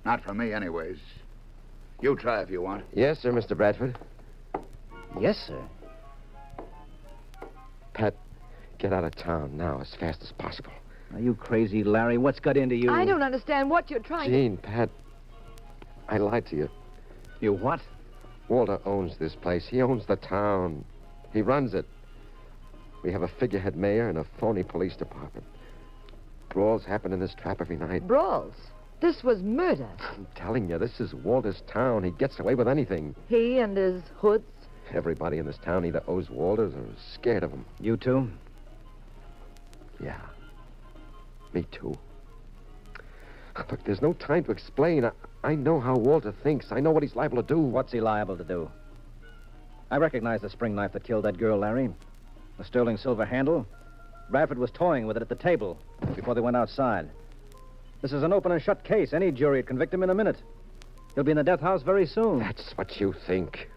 Not 0.04 0.22
for 0.22 0.34
me, 0.34 0.52
anyways. 0.52 0.98
You 2.00 2.14
try 2.14 2.42
if 2.42 2.50
you 2.50 2.62
want. 2.62 2.84
Yes, 2.92 3.18
sir, 3.18 3.32
Mr. 3.32 3.56
Bradford. 3.56 3.98
yes, 5.20 5.36
sir. 5.48 5.60
Pat, 7.92 8.14
get 8.78 8.92
out 8.92 9.02
of 9.02 9.16
town 9.16 9.56
now 9.56 9.80
as 9.80 9.92
fast 9.98 10.22
as 10.22 10.30
possible. 10.30 10.72
Are 11.12 11.20
you 11.20 11.34
crazy, 11.34 11.82
Larry? 11.82 12.18
What's 12.18 12.38
got 12.38 12.56
into 12.56 12.76
you? 12.76 12.92
I 12.92 13.04
don't 13.04 13.22
understand 13.22 13.68
what 13.68 13.90
you're 13.90 13.98
trying 13.98 14.30
to... 14.30 14.36
Jean, 14.36 14.58
Pat, 14.58 14.90
I 16.08 16.18
lied 16.18 16.46
to 16.46 16.56
you. 16.56 16.70
You 17.40 17.52
what? 17.52 17.80
Walter 18.46 18.78
owns 18.84 19.18
this 19.18 19.34
place. 19.34 19.66
He 19.68 19.82
owns 19.82 20.06
the 20.06 20.16
town. 20.16 20.84
He 21.32 21.42
runs 21.42 21.74
it. 21.74 21.86
We 23.04 23.12
have 23.12 23.22
a 23.22 23.28
figurehead 23.28 23.76
mayor 23.76 24.08
and 24.08 24.16
a 24.16 24.24
phony 24.40 24.62
police 24.62 24.96
department. 24.96 25.46
Brawls 26.48 26.84
happen 26.86 27.12
in 27.12 27.20
this 27.20 27.34
trap 27.34 27.60
every 27.60 27.76
night. 27.76 28.08
Brawls. 28.08 28.54
This 29.00 29.22
was 29.22 29.42
murder. 29.42 29.88
I'm 30.00 30.26
telling 30.34 30.70
you, 30.70 30.78
this 30.78 31.00
is 31.00 31.12
Walter's 31.12 31.62
town. 31.70 32.02
He 32.02 32.12
gets 32.12 32.40
away 32.40 32.54
with 32.54 32.66
anything. 32.66 33.14
He 33.28 33.58
and 33.58 33.76
his 33.76 34.02
hoods. 34.16 34.46
Everybody 34.94 35.36
in 35.36 35.44
this 35.44 35.58
town 35.58 35.84
either 35.84 36.02
owes 36.08 36.30
Walters 36.30 36.72
or 36.74 36.80
is 36.80 36.98
scared 37.12 37.42
of 37.42 37.50
him. 37.50 37.66
You 37.78 37.98
too? 37.98 38.30
Yeah. 40.02 40.20
Me 41.52 41.66
too. 41.70 41.94
Look, 43.70 43.84
there's 43.84 44.02
no 44.02 44.14
time 44.14 44.44
to 44.44 44.50
explain. 44.50 45.04
I, 45.04 45.10
I 45.42 45.54
know 45.54 45.78
how 45.78 45.94
Walter 45.96 46.32
thinks. 46.42 46.72
I 46.72 46.80
know 46.80 46.90
what 46.90 47.02
he's 47.02 47.14
liable 47.14 47.42
to 47.42 47.46
do. 47.46 47.58
What's 47.58 47.92
he 47.92 48.00
liable 48.00 48.38
to 48.38 48.44
do? 48.44 48.70
I 49.90 49.98
recognize 49.98 50.40
the 50.40 50.48
spring 50.48 50.74
knife 50.74 50.92
that 50.92 51.04
killed 51.04 51.26
that 51.26 51.36
girl, 51.36 51.58
Larry. 51.58 51.90
The 52.58 52.64
sterling 52.64 52.96
silver 52.96 53.24
handle. 53.24 53.66
Bradford 54.30 54.58
was 54.58 54.70
toying 54.70 55.06
with 55.06 55.16
it 55.16 55.22
at 55.22 55.28
the 55.28 55.34
table 55.34 55.78
before 56.14 56.34
they 56.34 56.40
went 56.40 56.56
outside. 56.56 57.10
This 58.00 58.12
is 58.12 58.22
an 58.22 58.32
open 58.32 58.52
and 58.52 58.62
shut 58.62 58.84
case. 58.84 59.12
Any 59.12 59.30
jury 59.30 59.58
would 59.58 59.66
convict 59.66 59.92
him 59.92 60.02
in 60.02 60.10
a 60.10 60.14
minute. 60.14 60.36
He'll 61.14 61.24
be 61.24 61.30
in 61.30 61.36
the 61.36 61.44
death 61.44 61.60
house 61.60 61.82
very 61.82 62.06
soon. 62.06 62.38
That's 62.38 62.72
what 62.76 63.00
you 63.00 63.14
think. 63.26 63.68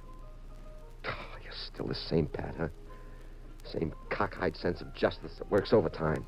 Oh, 1.06 1.38
you're 1.44 1.52
still 1.52 1.88
the 1.88 1.96
same, 1.96 2.28
Pat, 2.28 2.56
huh? 2.58 2.68
Same 3.64 3.94
cockeyed 4.10 4.56
sense 4.56 4.82
of 4.82 4.94
justice 4.94 5.34
that 5.38 5.50
works 5.52 5.74
overtime. 5.74 6.26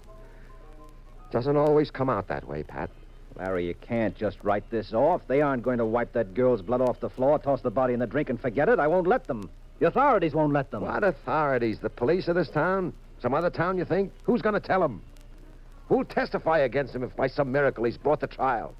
Doesn't 1.31 1.57
always 1.57 1.91
come 1.91 2.09
out 2.09 2.27
that 2.27 2.47
way, 2.47 2.63
Pat. 2.63 2.89
Larry, 3.35 3.67
you 3.67 3.75
can't 3.75 4.15
just 4.15 4.37
write 4.43 4.69
this 4.69 4.93
off. 4.93 5.21
They 5.27 5.41
aren't 5.41 5.63
going 5.63 5.77
to 5.77 5.85
wipe 5.85 6.13
that 6.13 6.33
girl's 6.33 6.61
blood 6.61 6.81
off 6.81 6.99
the 6.99 7.09
floor, 7.09 7.39
toss 7.39 7.61
the 7.61 7.71
body 7.71 7.93
in 7.93 7.99
the 7.99 8.07
drink, 8.07 8.29
and 8.29 8.39
forget 8.39 8.67
it. 8.67 8.79
I 8.79 8.87
won't 8.87 9.07
let 9.07 9.27
them. 9.27 9.49
The 9.79 9.88
authorities 9.88 10.33
won't 10.33 10.53
let 10.53 10.71
them. 10.71 10.83
What 10.83 11.03
authorities? 11.03 11.79
The 11.79 11.89
police 11.89 12.27
of 12.27 12.36
this 12.36 12.50
town? 12.50 12.93
Some 13.21 13.33
other 13.33 13.50
town, 13.50 13.77
you 13.77 13.86
think? 13.86 14.12
Who's 14.24 14.41
going 14.41 14.53
to 14.53 14.59
tell 14.59 14.83
him? 14.83 15.01
Who'll 15.88 16.05
testify 16.05 16.59
against 16.59 16.93
him 16.93 17.03
if 17.03 17.15
by 17.15 17.27
some 17.27 17.51
miracle 17.51 17.86
he's 17.86 17.98
brought 17.98 18.19
to 18.19 18.27
trial? 18.27 18.75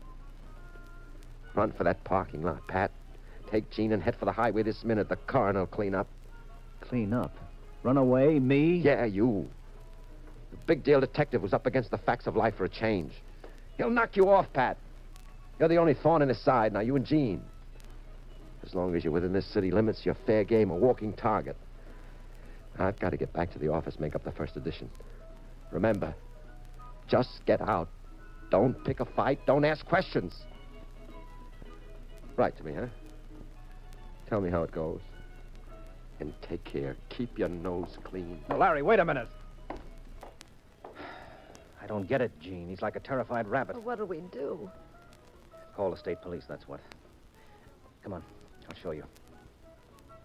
Run 1.56 1.72
for 1.72 1.84
that 1.84 2.04
parking 2.04 2.44
lot, 2.44 2.68
Pat. 2.68 2.92
Take 3.50 3.70
Jean 3.72 3.94
and 3.94 4.04
head 4.04 4.16
for 4.16 4.26
the 4.26 4.32
highway 4.32 4.62
this 4.64 4.84
minute. 4.84 5.10
The 5.10 5.16
coroner'll 5.16 5.66
clean 5.66 5.96
up. 5.96 6.08
Clean 6.82 7.14
up. 7.14 7.36
Run 7.82 7.98
away? 7.98 8.38
Me? 8.40 8.78
Yeah, 8.78 9.06
you. 9.06 9.50
The 10.52 10.58
big 10.68 10.84
deal 10.84 11.00
detective 11.00 11.42
was 11.42 11.54
up 11.54 11.66
against 11.66 11.92
the 11.92 11.98
facts 11.98 12.28
of 12.28 12.36
life 12.36 12.56
for 12.56 12.66
a 12.66 12.70
change. 12.70 13.14
He'll 13.78 13.90
knock 13.90 14.16
you 14.16 14.30
off, 14.30 14.52
Pat. 14.54 14.78
You're 15.60 15.70
the 15.70 15.78
only 15.78 15.94
thorn 15.94 16.22
in 16.22 16.30
his 16.30 16.40
side 16.40 16.74
now, 16.74 16.82
you 16.82 16.96
and 16.96 17.06
Jean. 17.06 17.42
As 18.66 18.76
long 18.76 18.96
as 18.96 19.04
you're 19.04 19.14
within 19.14 19.34
this 19.34 19.46
city 19.46 19.72
limits, 19.72 20.06
you're 20.06 20.18
fair 20.26 20.44
game, 20.44 20.70
a 20.70 20.76
walking 20.76 21.14
target. 21.14 21.56
I've 22.78 23.00
got 23.00 23.10
to 23.12 23.18
get 23.18 23.34
back 23.34 23.52
to 23.54 23.60
the 23.60 23.70
office, 23.70 24.00
make 24.00 24.16
up 24.16 24.24
the 24.24 24.32
first 24.32 24.56
edition. 24.56 24.90
Remember, 25.72 26.14
just 27.08 27.46
get 27.46 27.62
out. 27.62 27.90
Don't 28.50 28.84
pick 28.84 29.00
a 29.00 29.06
fight. 29.06 29.40
Don't 29.46 29.66
ask 29.66 29.86
questions. 29.86 30.34
Write 32.36 32.58
to 32.58 32.64
me, 32.64 32.74
huh? 32.74 32.88
Tell 34.28 34.42
me 34.42 34.50
how 34.50 34.64
it 34.64 34.72
goes. 34.72 35.02
And 36.20 36.34
take 36.42 36.64
care. 36.64 36.96
Keep 37.10 37.38
your 37.38 37.50
nose 37.50 37.98
clean. 38.04 38.40
No, 38.50 38.58
Larry, 38.58 38.82
wait 38.82 39.00
a 39.00 39.06
minute. 39.06 39.28
I 41.82 41.88
don't 41.88 42.08
get 42.08 42.22
it, 42.22 42.32
Jean. 42.40 42.68
He's 42.68 42.82
like 42.82 42.96
a 42.96 43.00
terrified 43.00 43.48
rabbit. 43.48 43.76
Well, 43.76 43.86
what'll 43.86 44.06
we 44.06 44.22
do? 44.32 44.70
Call 45.76 45.92
the 45.92 45.98
state 45.98 46.22
police, 46.22 46.44
that's 46.48 46.68
what. 46.68 46.80
Come 48.04 48.14
on, 48.14 48.24
I'll 48.70 48.76
show 48.82 48.92
you. 48.92 49.04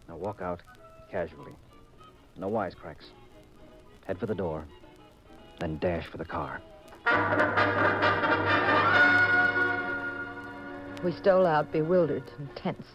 Now 0.09 0.17
walk 0.17 0.43
out 0.43 0.61
casually. 1.11 1.53
No 2.37 2.51
wisecracks. 2.51 3.07
Head 4.07 4.19
for 4.19 4.27
the 4.27 4.35
door, 4.35 4.65
then 5.61 5.79
dash 5.79 6.07
for 6.07 6.19
the 6.19 6.25
car. 6.25 6.61
We 11.03 11.13
stole 11.13 11.47
out, 11.47 11.71
bewildered 11.73 12.25
and 12.39 12.55
tense. 12.57 12.87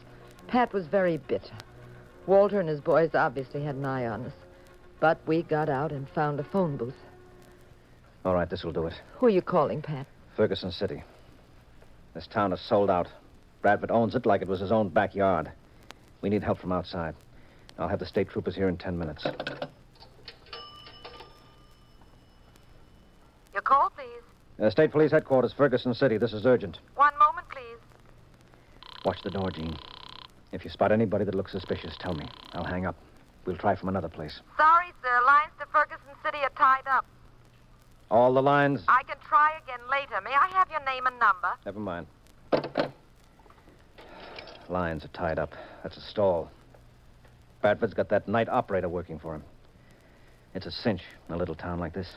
Pat 0.47 0.73
was 0.73 0.87
very 0.87 1.17
bitter. 1.17 1.53
Walter 2.25 2.59
and 2.59 2.69
his 2.69 2.79
boys 2.79 3.11
obviously 3.13 3.63
had 3.63 3.75
an 3.75 3.85
eye 3.85 4.07
on 4.07 4.25
us. 4.25 4.33
But 4.99 5.19
we 5.25 5.43
got 5.43 5.69
out 5.69 5.91
and 5.91 6.09
found 6.09 6.39
a 6.39 6.43
phone 6.43 6.75
booth. 6.75 6.95
All 8.25 8.33
right, 8.33 8.49
this 8.49 8.63
will 8.63 8.73
do 8.73 8.85
it. 8.87 8.93
Who 9.17 9.27
are 9.27 9.31
you 9.31 9.41
calling, 9.41 9.81
Pat? 9.81 10.05
Ferguson 10.35 10.71
City. 10.71 11.03
This 12.13 12.27
town 12.27 12.51
is 12.51 12.59
sold 12.59 12.89
out. 12.89 13.07
Bradford 13.61 13.91
owns 13.91 14.15
it 14.15 14.25
like 14.25 14.41
it 14.41 14.47
was 14.47 14.59
his 14.59 14.71
own 14.71 14.89
backyard. 14.89 15.51
We 16.21 16.29
need 16.29 16.43
help 16.43 16.59
from 16.59 16.71
outside. 16.71 17.15
I'll 17.77 17.87
have 17.87 17.99
the 17.99 18.05
state 18.05 18.29
troopers 18.29 18.55
here 18.55 18.67
in 18.67 18.77
ten 18.77 18.97
minutes. 18.97 19.25
Your 23.53 23.61
call, 23.61 23.91
please. 23.95 24.65
Uh, 24.65 24.69
state 24.69 24.91
Police 24.91 25.11
Headquarters, 25.11 25.53
Ferguson 25.53 25.93
City. 25.93 26.17
This 26.17 26.33
is 26.33 26.45
urgent. 26.45 26.79
One 26.95 27.17
moment, 27.17 27.47
please. 27.49 27.77
Watch 29.05 29.21
the 29.23 29.29
door, 29.29 29.51
Jean. 29.51 29.75
If 30.51 30.63
you 30.63 30.69
spot 30.69 30.91
anybody 30.91 31.25
that 31.25 31.35
looks 31.35 31.51
suspicious, 31.51 31.95
tell 31.99 32.13
me. 32.13 32.25
I'll 32.53 32.65
hang 32.65 32.85
up. 32.85 32.95
We'll 33.45 33.55
try 33.55 33.75
from 33.75 33.89
another 33.89 34.09
place. 34.09 34.41
Sorry, 34.57 34.87
sir. 35.01 35.25
Lines 35.25 35.51
to 35.59 35.65
Ferguson 35.67 36.13
City 36.23 36.39
are 36.43 36.51
tied 36.57 36.87
up. 36.89 37.05
All 38.11 38.33
the 38.33 38.41
lines. 38.41 38.81
I 38.87 39.03
can 39.03 39.17
try 39.27 39.51
again 39.63 39.79
later. 39.89 40.19
May 40.23 40.31
I 40.31 40.47
have 40.53 40.69
your 40.71 40.83
name 40.83 41.07
and 41.07 41.17
number? 41.19 41.49
Never 41.65 41.79
mind. 41.79 42.07
Lines 44.69 45.03
are 45.03 45.09
tied 45.09 45.39
up. 45.39 45.53
That's 45.83 45.97
a 45.97 46.01
stall. 46.01 46.49
Bradford's 47.61 47.93
got 47.93 48.09
that 48.09 48.27
night 48.27 48.47
operator 48.47 48.87
working 48.87 49.19
for 49.19 49.35
him. 49.35 49.43
It's 50.53 50.65
a 50.65 50.71
cinch 50.71 51.01
in 51.27 51.35
a 51.35 51.37
little 51.37 51.55
town 51.55 51.79
like 51.79 51.93
this. 51.93 52.07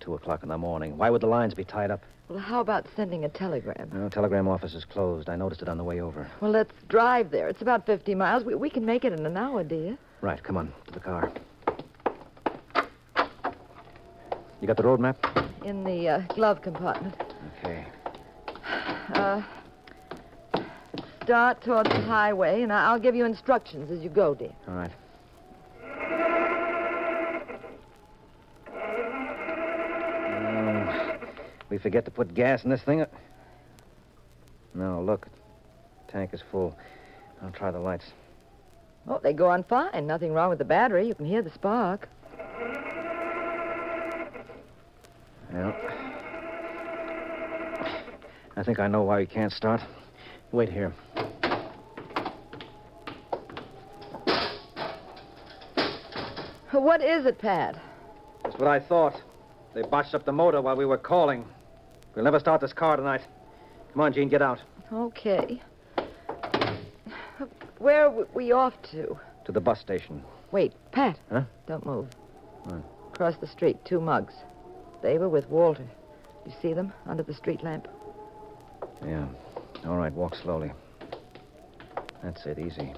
Two 0.00 0.14
o'clock 0.14 0.42
in 0.42 0.48
the 0.48 0.58
morning. 0.58 0.96
Why 0.96 1.10
would 1.10 1.20
the 1.20 1.26
lines 1.26 1.52
be 1.54 1.64
tied 1.64 1.90
up? 1.90 2.02
Well, 2.28 2.38
how 2.38 2.60
about 2.60 2.86
sending 2.94 3.24
a 3.24 3.28
telegram? 3.28 3.90
No, 3.92 4.08
telegram 4.08 4.46
office 4.46 4.74
is 4.74 4.84
closed. 4.84 5.28
I 5.28 5.36
noticed 5.36 5.62
it 5.62 5.68
on 5.68 5.76
the 5.76 5.84
way 5.84 6.00
over. 6.00 6.30
Well, 6.40 6.52
let's 6.52 6.72
drive 6.88 7.30
there. 7.30 7.48
It's 7.48 7.60
about 7.60 7.86
50 7.86 8.14
miles. 8.14 8.44
We, 8.44 8.54
we 8.54 8.70
can 8.70 8.86
make 8.86 9.04
it 9.04 9.12
in 9.12 9.26
an 9.26 9.36
hour, 9.36 9.64
dear. 9.64 9.98
Right, 10.20 10.42
come 10.42 10.56
on, 10.56 10.72
to 10.86 10.92
the 10.92 11.00
car. 11.00 11.32
You 14.60 14.66
got 14.66 14.76
the 14.76 14.82
road 14.84 15.00
map? 15.00 15.18
In 15.64 15.82
the 15.84 16.08
uh, 16.08 16.20
glove 16.34 16.62
compartment. 16.62 17.14
Okay. 17.58 17.84
Uh, 19.14 19.42
start 21.22 21.60
towards 21.62 21.88
the 21.90 22.00
highway, 22.00 22.62
and 22.62 22.72
I- 22.72 22.86
I'll 22.90 22.98
give 22.98 23.14
you 23.14 23.24
instructions 23.24 23.90
as 23.90 24.02
you 24.02 24.10
go, 24.10 24.34
dear. 24.34 24.52
All 24.68 24.74
right. 24.74 24.90
Um, 30.36 30.88
we 31.68 31.78
forget 31.78 32.04
to 32.04 32.10
put 32.10 32.34
gas 32.34 32.64
in 32.64 32.70
this 32.70 32.82
thing? 32.82 33.04
No, 34.74 35.02
look. 35.02 35.26
Tank 36.08 36.30
is 36.32 36.42
full. 36.50 36.76
I'll 37.42 37.50
try 37.50 37.70
the 37.70 37.78
lights. 37.78 38.12
Oh, 39.08 39.20
they 39.22 39.32
go 39.32 39.48
on 39.48 39.62
fine. 39.64 40.06
Nothing 40.06 40.32
wrong 40.32 40.50
with 40.50 40.58
the 40.58 40.64
battery. 40.64 41.06
You 41.06 41.14
can 41.14 41.26
hear 41.26 41.42
the 41.42 41.50
spark. 41.50 42.08
Well, 45.52 45.74
I 48.56 48.62
think 48.62 48.78
I 48.78 48.86
know 48.86 49.02
why 49.02 49.18
we 49.18 49.26
can't 49.26 49.52
start. 49.52 49.80
Wait 50.52 50.68
here. 50.68 50.92
What 56.72 57.02
is 57.02 57.24
it, 57.26 57.38
Pat? 57.38 57.80
That's 58.42 58.56
what 58.56 58.66
I 58.66 58.80
thought. 58.80 59.20
They 59.74 59.82
botched 59.82 60.14
up 60.14 60.24
the 60.24 60.32
motor 60.32 60.60
while 60.60 60.76
we 60.76 60.86
were 60.86 60.98
calling. 60.98 61.44
We'll 62.14 62.24
never 62.24 62.40
start 62.40 62.60
this 62.60 62.72
car 62.72 62.96
tonight. 62.96 63.20
Come 63.92 64.02
on, 64.02 64.12
Jean, 64.12 64.28
get 64.28 64.42
out. 64.42 64.60
Okay. 64.92 65.62
Where 67.78 68.06
are 68.06 68.26
we 68.34 68.50
off 68.50 68.74
to? 68.90 69.16
To 69.44 69.52
the 69.52 69.60
bus 69.60 69.80
station. 69.80 70.22
Wait, 70.50 70.72
Pat. 70.90 71.18
Huh? 71.30 71.42
Don't 71.66 71.86
move. 71.86 72.08
What? 72.64 72.82
Across 73.14 73.36
the 73.36 73.46
street, 73.46 73.76
two 73.84 74.00
mugs. 74.00 74.34
They 75.02 75.18
were 75.18 75.28
with 75.28 75.48
Walter. 75.48 75.86
You 76.44 76.52
see 76.60 76.72
them 76.72 76.92
under 77.06 77.22
the 77.22 77.34
street 77.34 77.62
lamp? 77.62 77.86
Yeah. 79.06 79.26
All 79.86 79.96
right, 79.96 80.12
walk 80.12 80.34
slowly. 80.34 80.72
That's 82.22 82.44
it, 82.46 82.58
easy. 82.58 82.92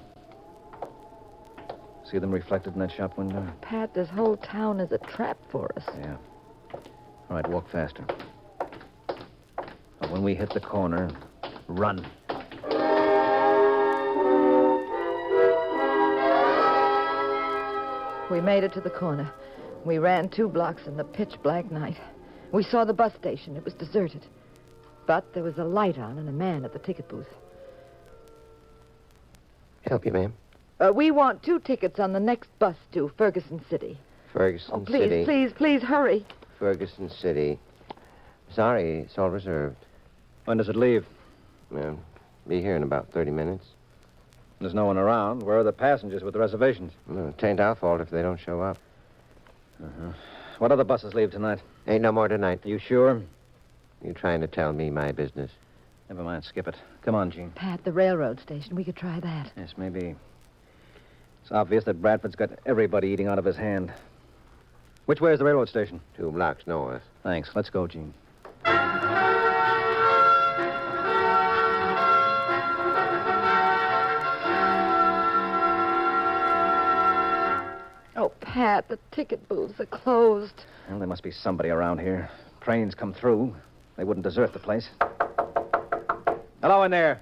See 2.09 2.19
them 2.19 2.31
reflected 2.31 2.73
in 2.73 2.79
that 2.79 2.91
shop 2.91 3.17
window? 3.17 3.47
Pat, 3.61 3.93
this 3.93 4.09
whole 4.09 4.35
town 4.37 4.79
is 4.79 4.91
a 4.91 4.97
trap 4.97 5.37
for 5.49 5.71
us. 5.77 5.83
Yeah. 5.99 6.17
All 7.29 7.37
right, 7.37 7.47
walk 7.49 7.69
faster. 7.71 8.05
When 10.09 10.23
we 10.23 10.35
hit 10.35 10.53
the 10.53 10.59
corner, 10.59 11.09
run. 11.67 12.05
We 18.29 18.41
made 18.41 18.63
it 18.63 18.73
to 18.73 18.81
the 18.81 18.89
corner. 18.89 19.31
We 19.85 19.97
ran 19.97 20.29
two 20.29 20.49
blocks 20.49 20.85
in 20.85 20.97
the 20.97 21.03
pitch 21.03 21.35
black 21.41 21.71
night. 21.71 21.97
We 22.51 22.63
saw 22.63 22.85
the 22.85 22.93
bus 22.93 23.13
station. 23.15 23.55
It 23.55 23.63
was 23.63 23.73
deserted. 23.73 24.25
But 25.05 25.33
there 25.33 25.43
was 25.43 25.57
a 25.57 25.63
light 25.63 25.97
on 25.97 26.17
and 26.17 26.29
a 26.29 26.31
man 26.31 26.63
at 26.65 26.73
the 26.73 26.79
ticket 26.79 27.07
booth. 27.09 27.27
Help 29.85 30.05
you, 30.05 30.11
ma'am. 30.11 30.33
Uh, 30.79 30.91
we 30.93 31.11
want 31.11 31.43
two 31.43 31.59
tickets 31.59 31.99
on 31.99 32.13
the 32.13 32.19
next 32.19 32.49
bus 32.59 32.75
to 32.93 33.11
Ferguson 33.17 33.61
City. 33.69 33.97
Ferguson 34.31 34.69
Oh, 34.73 34.79
please, 34.79 35.09
City. 35.09 35.23
please, 35.25 35.51
please 35.53 35.81
hurry. 35.81 36.25
Ferguson 36.57 37.09
City. 37.09 37.59
Sorry, 38.53 38.99
it's 38.99 39.17
all 39.17 39.29
reserved. 39.29 39.75
When 40.45 40.57
does 40.57 40.69
it 40.69 40.75
leave? 40.75 41.05
Ma'am, 41.69 41.99
be 42.47 42.61
here 42.61 42.75
in 42.75 42.83
about 42.83 43.11
30 43.11 43.31
minutes. 43.31 43.65
There's 44.59 44.73
no 44.73 44.85
one 44.85 44.97
around. 44.97 45.43
Where 45.43 45.57
are 45.59 45.63
the 45.63 45.73
passengers 45.73 46.23
with 46.23 46.33
the 46.33 46.39
reservations? 46.39 46.93
Well, 47.07 47.29
it 47.37 47.43
ain't 47.43 47.59
our 47.59 47.75
fault 47.75 47.99
if 48.01 48.09
they 48.09 48.21
don't 48.21 48.39
show 48.39 48.61
up. 48.61 48.77
Uh-huh. 49.83 50.11
What 50.59 50.71
other 50.71 50.83
buses 50.85 51.13
leave 51.13 51.31
tonight? 51.31 51.59
Ain't 51.87 52.01
no 52.01 52.11
more 52.11 52.27
tonight. 52.29 52.61
Are 52.65 52.69
You 52.69 52.79
sure? 52.79 53.21
You 54.03 54.13
trying 54.13 54.41
to 54.41 54.47
tell 54.47 54.73
me 54.73 54.89
my 54.89 55.13
business? 55.13 55.51
Never 56.09 56.23
mind, 56.23 56.43
skip 56.43 56.67
it. 56.67 56.75
Come 57.03 57.15
on, 57.15 57.31
Jean. 57.31 57.51
Pat, 57.51 57.83
the 57.85 57.93
railroad 57.93 58.39
station. 58.41 58.75
We 58.75 58.83
could 58.83 58.97
try 58.97 59.19
that. 59.21 59.51
Yes, 59.55 59.73
maybe. 59.77 60.15
It's 61.41 61.51
obvious 61.51 61.85
that 61.85 62.01
Bradford's 62.01 62.35
got 62.35 62.49
everybody 62.65 63.09
eating 63.09 63.27
out 63.27 63.39
of 63.39 63.45
his 63.45 63.55
hand. 63.55 63.93
Which 65.05 65.21
way 65.21 65.31
is 65.33 65.39
the 65.39 65.45
railroad 65.45 65.69
station? 65.69 66.01
Two 66.17 66.31
blocks 66.31 66.67
north. 66.67 67.01
Thanks. 67.23 67.51
Let's 67.55 67.69
go, 67.69 67.87
Jean. 67.87 68.13
Oh, 78.15 78.31
Pat, 78.41 78.87
the 78.89 78.99
ticket 79.11 79.47
booths 79.49 79.79
are 79.79 79.85
closed. 79.85 80.65
Well, 80.89 80.99
there 80.99 81.07
must 81.07 81.23
be 81.23 81.31
somebody 81.31 81.69
around 81.69 81.99
here. 81.99 82.29
Trains 82.61 82.95
come 82.95 83.13
through. 83.13 83.53
They 83.97 84.03
wouldn't 84.03 84.23
desert 84.23 84.53
the 84.53 84.59
place. 84.59 84.89
Hello 86.61 86.83
in 86.83 86.91
there. 86.91 87.21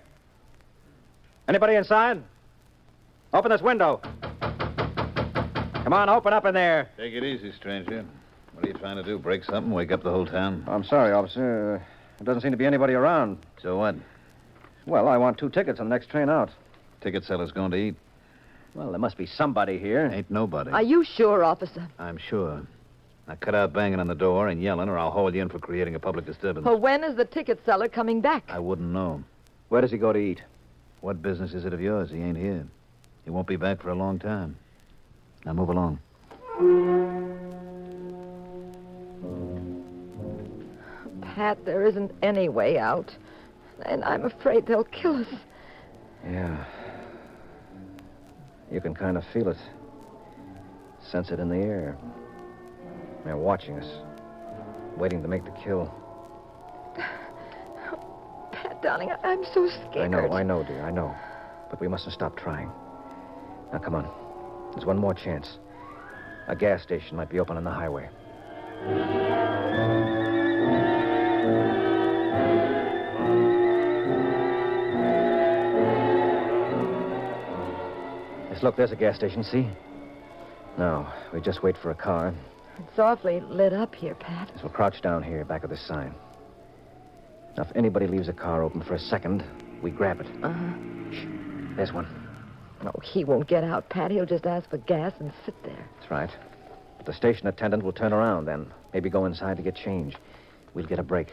Anybody 1.47 1.75
inside? 1.75 2.21
Open 3.33 3.51
this 3.51 3.61
window. 3.61 4.01
Come 5.83 5.93
on, 5.93 6.09
open 6.09 6.31
up 6.31 6.45
in 6.45 6.53
there. 6.53 6.89
Take 6.97 7.13
it 7.13 7.23
easy, 7.23 7.51
stranger. 7.53 8.05
What 8.53 8.65
are 8.65 8.67
you 8.67 8.73
trying 8.75 8.97
to 8.97 9.03
do? 9.03 9.17
Break 9.17 9.43
something? 9.43 9.71
Wake 9.73 9.91
up 9.91 10.03
the 10.03 10.11
whole 10.11 10.25
town? 10.25 10.63
I'm 10.67 10.83
sorry, 10.83 11.11
officer. 11.11 11.75
Uh, 11.75 11.85
there 12.17 12.25
doesn't 12.25 12.41
seem 12.41 12.51
to 12.51 12.57
be 12.57 12.65
anybody 12.65 12.93
around. 12.93 13.39
So 13.61 13.77
what? 13.77 13.95
Well, 14.85 15.07
I 15.07 15.17
want 15.17 15.37
two 15.37 15.49
tickets 15.49 15.79
on 15.79 15.89
the 15.89 15.95
next 15.95 16.09
train 16.09 16.29
out. 16.29 16.49
Ticket 17.01 17.23
seller's 17.23 17.51
going 17.51 17.71
to 17.71 17.77
eat. 17.77 17.95
Well, 18.75 18.91
there 18.91 18.99
must 18.99 19.17
be 19.17 19.25
somebody 19.25 19.79
here. 19.79 20.09
Ain't 20.13 20.29
nobody. 20.29 20.71
Are 20.71 20.83
you 20.83 21.03
sure, 21.03 21.43
officer? 21.43 21.87
I'm 21.99 22.17
sure. 22.17 22.61
Now 23.27 23.35
cut 23.39 23.55
out 23.55 23.73
banging 23.73 23.99
on 23.99 24.07
the 24.07 24.15
door 24.15 24.47
and 24.47 24.61
yelling, 24.61 24.89
or 24.89 24.97
I'll 24.97 25.11
haul 25.11 25.33
you 25.33 25.41
in 25.41 25.49
for 25.49 25.59
creating 25.59 25.95
a 25.95 25.99
public 25.99 26.25
disturbance. 26.25 26.65
Well, 26.65 26.79
when 26.79 27.03
is 27.03 27.15
the 27.15 27.25
ticket 27.25 27.63
seller 27.65 27.87
coming 27.87 28.21
back? 28.21 28.43
I 28.49 28.59
wouldn't 28.59 28.89
know. 28.89 29.23
Where 29.69 29.81
does 29.81 29.91
he 29.91 29.97
go 29.97 30.11
to 30.11 30.19
eat? 30.19 30.41
What 31.01 31.21
business 31.21 31.53
is 31.53 31.65
it 31.65 31.73
of 31.73 31.81
yours? 31.81 32.09
He 32.09 32.17
ain't 32.17 32.37
here. 32.37 32.65
He 33.23 33.29
won't 33.31 33.47
be 33.47 33.55
back 33.55 33.81
for 33.81 33.89
a 33.89 33.95
long 33.95 34.19
time. 34.19 34.57
Now 35.45 35.53
move 35.53 35.69
along. 35.69 35.99
Pat, 41.21 41.63
there 41.65 41.85
isn't 41.85 42.11
any 42.21 42.49
way 42.49 42.77
out. 42.77 43.15
And 43.83 44.03
I'm 44.03 44.25
afraid 44.25 44.65
they'll 44.65 44.83
kill 44.83 45.15
us. 45.21 45.27
Yeah. 46.23 46.65
You 48.71 48.79
can 48.81 48.93
kind 48.93 49.17
of 49.17 49.23
feel 49.33 49.49
it. 49.49 49.57
Sense 51.01 51.31
it 51.31 51.39
in 51.39 51.49
the 51.49 51.57
air. 51.57 51.97
They're 53.23 53.37
watching 53.37 53.77
us. 53.77 53.87
Waiting 54.97 55.21
to 55.21 55.27
make 55.27 55.45
the 55.45 55.51
kill. 55.51 55.93
Pat, 58.51 58.81
darling, 58.81 59.11
I'm 59.23 59.43
so 59.53 59.67
scared. 59.67 60.05
I 60.05 60.07
know, 60.07 60.31
I 60.31 60.43
know, 60.43 60.63
dear, 60.63 60.81
I 60.81 60.91
know. 60.91 61.15
But 61.69 61.79
we 61.79 61.87
mustn't 61.87 62.13
stop 62.13 62.35
trying. 62.35 62.69
Now, 63.71 63.79
come 63.79 63.95
on. 63.95 64.09
There's 64.73 64.85
one 64.85 64.97
more 64.97 65.13
chance. 65.13 65.57
A 66.47 66.55
gas 66.55 66.81
station 66.81 67.15
might 67.15 67.29
be 67.29 67.39
open 67.39 67.57
on 67.57 67.63
the 67.63 67.71
highway. 67.71 68.09
Yes, 78.49 78.63
look, 78.63 78.75
there's 78.75 78.91
a 78.91 78.95
gas 78.95 79.15
station, 79.15 79.43
see? 79.43 79.69
No, 80.77 81.07
we 81.33 81.39
just 81.41 81.63
wait 81.63 81.77
for 81.77 81.91
a 81.91 81.95
car. 81.95 82.33
It's 82.87 82.99
awfully 82.99 83.41
lit 83.41 83.73
up 83.73 83.93
here, 83.93 84.15
Pat. 84.15 84.49
So 84.55 84.63
we'll 84.63 84.71
crouch 84.71 85.01
down 85.01 85.21
here, 85.21 85.45
back 85.45 85.63
of 85.63 85.69
this 85.69 85.85
sign. 85.85 86.15
Now, 87.55 87.63
if 87.63 87.75
anybody 87.75 88.07
leaves 88.07 88.27
a 88.27 88.33
car 88.33 88.63
open 88.63 88.81
for 88.81 88.95
a 88.95 88.99
second, 88.99 89.43
we 89.81 89.91
grab 89.91 90.19
it. 90.19 90.27
Uh-huh. 90.41 91.75
There's 91.75 91.93
one. 91.93 92.07
No, 92.83 92.91
he 93.03 93.23
won't 93.23 93.47
get 93.47 93.63
out, 93.63 93.89
Pat. 93.89 94.09
He'll 94.09 94.25
just 94.25 94.45
ask 94.45 94.69
for 94.69 94.77
gas 94.77 95.13
and 95.19 95.31
sit 95.45 95.53
there. 95.63 95.87
That's 95.99 96.09
right. 96.09 96.29
But 96.97 97.05
the 97.05 97.13
station 97.13 97.47
attendant 97.47 97.83
will 97.83 97.93
turn 97.93 98.13
around 98.13 98.45
then. 98.45 98.71
Maybe 98.93 99.09
go 99.09 99.25
inside 99.25 99.57
to 99.57 99.63
get 99.63 99.75
change. 99.75 100.15
We'll 100.73 100.87
get 100.87 100.99
a 100.99 101.03
break. 101.03 101.27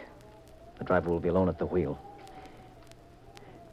The 0.78 0.84
driver 0.84 1.08
will 1.10 1.20
be 1.20 1.28
alone 1.28 1.48
at 1.48 1.58
the 1.58 1.66
wheel. 1.66 1.98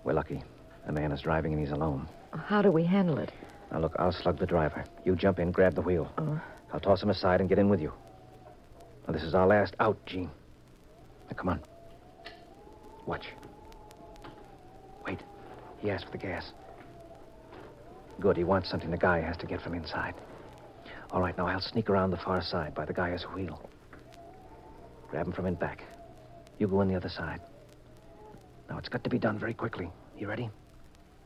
We're 0.04 0.14
lucky. 0.14 0.42
The 0.86 0.94
man 0.94 1.12
is 1.12 1.22
driving 1.22 1.52
and 1.52 1.62
he's 1.62 1.72
alone. 1.72 2.08
How 2.32 2.62
do 2.62 2.72
we 2.72 2.86
handle 2.86 3.18
it? 3.18 3.32
Now, 3.72 3.80
look, 3.80 3.96
I'll 4.00 4.12
slug 4.12 4.40
the 4.40 4.46
driver. 4.46 4.86
You 5.04 5.16
jump 5.16 5.40
in, 5.40 5.52
grab 5.52 5.76
the 5.76 5.82
wheel. 5.82 6.12
Uh. 6.18 6.38
I'll 6.74 6.80
toss 6.80 7.02
him 7.02 7.10
aside 7.10 7.40
and 7.40 7.50
get 7.50 7.60
in 7.60 7.70
with 7.70 7.82
you. 7.82 7.94
Now, 9.08 9.14
this 9.14 9.24
is 9.24 9.36
our 9.36 9.48
last 9.48 9.76
out, 9.80 9.98
Jean. 10.06 10.30
Now, 11.30 11.38
come 11.38 11.50
on. 11.50 11.62
Watch. 13.06 13.28
Wait. 15.06 15.20
He 15.80 15.90
asked 15.92 16.06
for 16.06 16.12
the 16.12 16.18
gas. 16.18 16.52
Good. 18.20 18.38
He 18.38 18.44
wants 18.44 18.70
something 18.70 18.90
the 18.90 18.98
guy 18.98 19.22
has 19.22 19.38
to 19.38 19.46
get 19.46 19.62
from 19.62 19.74
inside. 19.76 20.16
All 21.12 21.22
right, 21.22 21.38
now 21.38 21.48
I'll 21.48 21.62
sneak 21.62 21.90
around 21.90 22.12
the 22.12 22.18
far 22.18 22.42
side 22.42 22.74
by 22.74 22.86
the 22.86 22.94
guy's 22.94 23.24
wheel. 23.24 23.70
Grab 25.10 25.28
him 25.28 25.34
from 25.34 25.46
in 25.46 25.56
back. 25.56 25.84
You 26.58 26.68
go 26.68 26.82
in 26.82 26.88
the 26.88 26.96
other 26.96 27.10
side. 27.10 27.42
Now, 28.70 28.78
it's 28.78 28.90
got 28.90 29.04
to 29.04 29.10
be 29.10 29.20
done 29.20 29.38
very 29.38 29.54
quickly. 29.54 29.90
You 30.18 30.28
ready? 30.28 30.50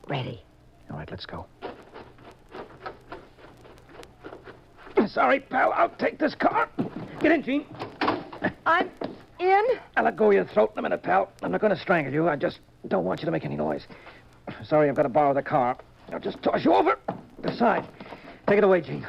Ready. 0.07 0.43
All 0.91 0.97
right, 0.97 1.09
let's 1.09 1.25
go. 1.25 1.45
Sorry, 5.13 5.39
pal. 5.39 5.73
I'll 5.75 5.89
take 5.89 6.19
this 6.19 6.35
car. 6.35 6.69
Get 7.19 7.31
in, 7.31 7.41
Jean. 7.43 7.65
I'm 8.65 8.89
in. 9.39 9.65
I'll 9.97 10.03
let 10.03 10.15
go 10.15 10.27
of 10.27 10.33
your 10.33 10.45
throat 10.45 10.71
in 10.73 10.79
a 10.79 10.81
minute, 10.83 11.01
pal. 11.01 11.31
I'm 11.41 11.51
not 11.51 11.61
going 11.61 11.73
to 11.75 11.81
strangle 11.81 12.13
you. 12.13 12.29
I 12.29 12.35
just 12.35 12.59
don't 12.87 13.05
want 13.05 13.21
you 13.21 13.25
to 13.25 13.31
make 13.31 13.43
any 13.43 13.55
noise. 13.55 13.87
Sorry, 14.63 14.87
I've 14.87 14.95
got 14.95 15.03
to 15.03 15.09
borrow 15.09 15.33
the 15.33 15.41
car. 15.41 15.77
I'll 16.11 16.19
just 16.19 16.41
toss 16.43 16.63
you 16.63 16.73
over 16.73 16.97
the 17.41 17.55
side. 17.55 17.87
Take 18.47 18.59
it 18.59 18.63
away, 18.63 18.81
Jean. 18.81 19.01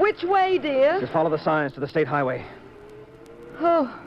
Which 0.00 0.22
way, 0.22 0.58
dear? 0.58 1.00
Just 1.00 1.12
follow 1.12 1.30
the 1.30 1.42
signs 1.42 1.72
to 1.72 1.80
the 1.80 1.88
state 1.88 2.06
highway. 2.06 2.44
Oh. 3.60 4.00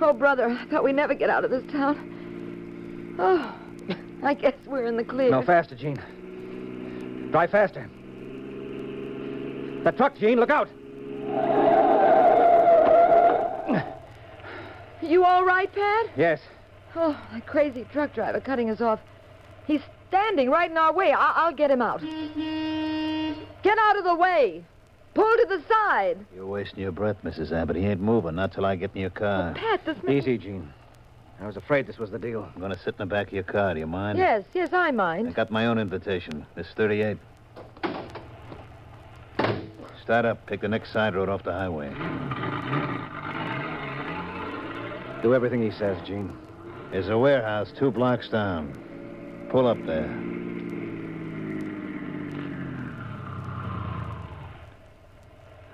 Oh, 0.00 0.12
brother, 0.12 0.48
I 0.48 0.66
thought 0.66 0.84
we'd 0.84 0.96
never 0.96 1.14
get 1.14 1.30
out 1.30 1.44
of 1.44 1.50
this 1.50 1.64
town. 1.70 3.16
Oh. 3.18 3.54
I 4.22 4.34
guess 4.34 4.54
we're 4.66 4.86
in 4.86 4.96
the 4.96 5.04
clear. 5.04 5.30
No, 5.30 5.42
faster, 5.42 5.74
Jean. 5.74 5.98
Drive 7.30 7.50
faster. 7.50 7.88
That 9.84 9.96
truck, 9.96 10.16
Jean, 10.18 10.38
look 10.38 10.50
out. 10.50 10.68
You 15.02 15.24
all 15.24 15.44
right, 15.44 15.70
Pat? 15.72 16.06
Yes. 16.16 16.40
Oh, 16.94 17.18
that 17.32 17.46
crazy 17.46 17.84
truck 17.92 18.14
driver 18.14 18.40
cutting 18.40 18.70
us 18.70 18.80
off. 18.80 19.00
He's 19.66 19.80
standing 20.08 20.48
right 20.48 20.70
in 20.70 20.76
our 20.76 20.92
way. 20.92 21.12
I- 21.12 21.32
I'll 21.36 21.52
get 21.52 21.70
him 21.70 21.82
out. 21.82 22.00
Get 23.62 23.78
out 23.78 23.96
of 23.96 24.04
the 24.04 24.14
way. 24.14 24.64
Pull 25.14 25.24
to 25.36 25.46
the 25.48 25.62
side. 25.68 26.18
You're 26.34 26.46
wasting 26.46 26.80
your 26.80 26.92
breath, 26.92 27.16
Mrs. 27.24 27.52
Abbott. 27.52 27.76
He 27.76 27.84
ain't 27.84 28.00
moving, 28.00 28.34
not 28.36 28.52
till 28.52 28.64
I 28.64 28.76
get 28.76 28.92
in 28.94 29.00
your 29.02 29.10
car. 29.10 29.52
Pat, 29.54 29.84
this 29.84 30.00
man... 30.02 30.16
Easy, 30.16 30.38
Jean. 30.38 30.72
I 31.40 31.46
was 31.46 31.56
afraid 31.56 31.86
this 31.86 31.98
was 31.98 32.10
the 32.10 32.18
deal. 32.18 32.48
I'm 32.54 32.60
going 32.60 32.72
to 32.72 32.78
sit 32.78 32.94
in 32.98 32.98
the 32.98 33.06
back 33.06 33.26
of 33.26 33.32
your 33.32 33.42
car. 33.42 33.74
Do 33.74 33.80
you 33.80 33.86
mind? 33.86 34.16
Yes, 34.16 34.44
yes, 34.54 34.72
I 34.72 34.90
mind. 34.92 35.20
I 35.20 35.22
mind. 35.24 35.34
got 35.34 35.50
my 35.50 35.66
own 35.66 35.78
invitation. 35.78 36.46
Miss 36.56 36.68
38. 36.76 37.18
Start 40.02 40.24
up. 40.24 40.48
Take 40.48 40.60
the 40.60 40.68
next 40.68 40.92
side 40.92 41.14
road 41.14 41.28
off 41.28 41.44
the 41.44 41.52
highway. 41.52 41.88
Do 45.22 45.32
everything 45.32 45.62
he 45.62 45.70
says, 45.70 45.96
Jean. 46.04 46.36
There's 46.90 47.08
a 47.08 47.16
warehouse 47.16 47.72
two 47.78 47.92
blocks 47.92 48.28
down. 48.28 48.72
Pull 49.50 49.68
up 49.68 49.78
there. 49.86 50.10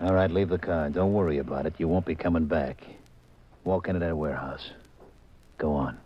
All 0.03 0.15
right, 0.15 0.31
leave 0.31 0.51
the 0.51 0.59
car. 0.59 0.91
Don't 0.91 1.15
worry 1.15 1.39
about 1.39 1.65
it. 1.65 1.75
You 1.79 1.89
won't 1.89 2.05
be 2.05 2.15
coming 2.15 2.45
back. 2.45 2.85
Walk 3.65 3.89
into 3.89 4.01
that 4.01 4.17
warehouse. 4.17 4.71
Go 5.57 5.73
on. 5.73 5.99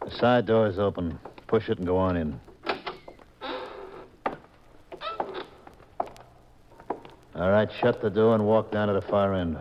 The 0.00 0.10
side 0.10 0.46
door 0.46 0.66
is 0.68 0.78
open. 0.78 1.18
Push 1.46 1.68
it 1.68 1.76
and 1.78 1.86
go 1.86 1.98
on 1.98 2.16
in. 2.16 2.40
All 7.38 7.50
right, 7.50 7.68
shut 7.80 8.00
the 8.00 8.08
door 8.08 8.34
and 8.34 8.46
walk 8.46 8.70
down 8.70 8.88
to 8.88 8.94
the 8.94 9.02
far 9.02 9.34
end. 9.34 9.58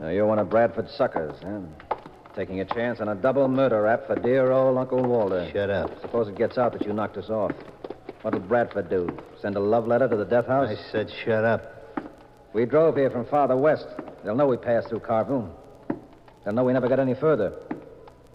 Now, 0.00 0.08
you're 0.08 0.26
one 0.26 0.38
of 0.38 0.48
Bradford's 0.48 0.94
suckers, 0.94 1.34
huh? 1.42 1.60
Taking 2.34 2.60
a 2.60 2.64
chance 2.64 3.00
on 3.00 3.08
a 3.08 3.14
double 3.14 3.48
murder 3.48 3.82
rap 3.82 4.06
for 4.06 4.14
dear 4.14 4.50
old 4.50 4.78
Uncle 4.78 5.02
Walter. 5.02 5.50
Shut 5.52 5.68
up. 5.68 6.00
Suppose 6.00 6.28
it 6.28 6.38
gets 6.38 6.56
out 6.56 6.72
that 6.72 6.86
you 6.86 6.94
knocked 6.94 7.18
us 7.18 7.28
off. 7.28 7.52
What'll 8.22 8.40
Bradford 8.40 8.88
do? 8.88 9.14
Send 9.42 9.56
a 9.56 9.60
love 9.60 9.86
letter 9.86 10.08
to 10.08 10.16
the 10.16 10.24
death 10.24 10.46
house? 10.46 10.70
I 10.70 10.90
said 10.90 11.10
shut 11.24 11.44
up. 11.44 12.00
We 12.54 12.64
drove 12.64 12.96
here 12.96 13.10
from 13.10 13.26
farther 13.26 13.56
west. 13.56 13.86
They'll 14.24 14.36
know 14.36 14.46
we 14.46 14.56
passed 14.56 14.88
through 14.88 15.00
Carboon. 15.00 15.50
They'll 16.44 16.54
know 16.54 16.64
we 16.64 16.72
never 16.72 16.88
got 16.88 16.98
any 16.98 17.14
further. 17.14 17.52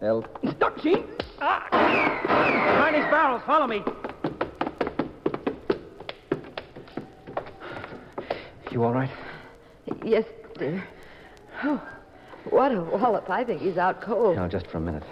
They'll. 0.00 0.24
Duck, 0.58 0.80
Jean! 0.80 1.04
Ah! 1.40 1.83
Behind 1.94 2.94
these 2.94 3.10
barrels, 3.10 3.42
follow 3.46 3.66
me. 3.66 3.82
You 8.70 8.82
all 8.82 8.92
right? 8.92 9.10
Yes, 10.04 10.24
dear. 10.58 10.84
Oh, 11.62 11.80
what 12.50 12.72
a 12.72 12.80
wallop. 12.82 13.30
I 13.30 13.44
think 13.44 13.60
he's 13.62 13.76
out 13.76 14.00
cold. 14.00 14.36
No, 14.36 14.48
just 14.48 14.66
for 14.66 14.78
a 14.78 14.80
minute. 14.80 15.04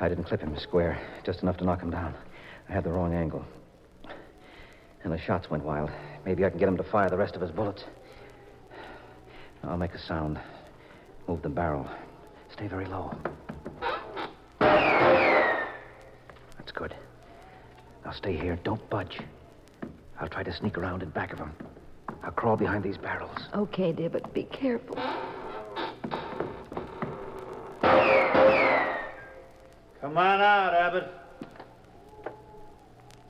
I 0.00 0.08
didn't 0.08 0.24
clip 0.24 0.40
him 0.40 0.58
square, 0.58 1.00
just 1.24 1.42
enough 1.42 1.56
to 1.58 1.64
knock 1.64 1.80
him 1.80 1.90
down. 1.90 2.14
I 2.68 2.72
had 2.72 2.84
the 2.84 2.90
wrong 2.90 3.14
angle. 3.14 3.44
And 5.02 5.12
the 5.12 5.18
shots 5.18 5.50
went 5.50 5.64
wild. 5.64 5.90
Maybe 6.24 6.44
I 6.44 6.50
can 6.50 6.58
get 6.58 6.68
him 6.68 6.76
to 6.76 6.82
fire 6.82 7.08
the 7.08 7.16
rest 7.16 7.34
of 7.34 7.40
his 7.40 7.50
bullets. 7.50 7.84
I'll 9.62 9.78
make 9.78 9.94
a 9.94 9.98
sound. 9.98 10.38
Move 11.26 11.42
the 11.42 11.48
barrel. 11.48 11.88
Stay 12.52 12.66
very 12.66 12.86
low. 12.86 13.16
Good. 16.74 16.94
Now 18.04 18.12
stay 18.12 18.36
here. 18.36 18.58
Don't 18.64 18.88
budge. 18.90 19.20
I'll 20.20 20.28
try 20.28 20.42
to 20.42 20.52
sneak 20.52 20.76
around 20.76 21.02
in 21.02 21.10
back 21.10 21.32
of 21.32 21.38
him. 21.38 21.52
I'll 22.22 22.32
crawl 22.32 22.56
behind 22.56 22.84
these 22.84 22.98
barrels. 22.98 23.38
Okay, 23.54 23.92
dear, 23.92 24.10
but 24.10 24.32
be 24.34 24.44
careful. 24.44 24.96
Come 30.00 30.18
on 30.18 30.40
out, 30.40 30.74
Abbott. 30.74 31.10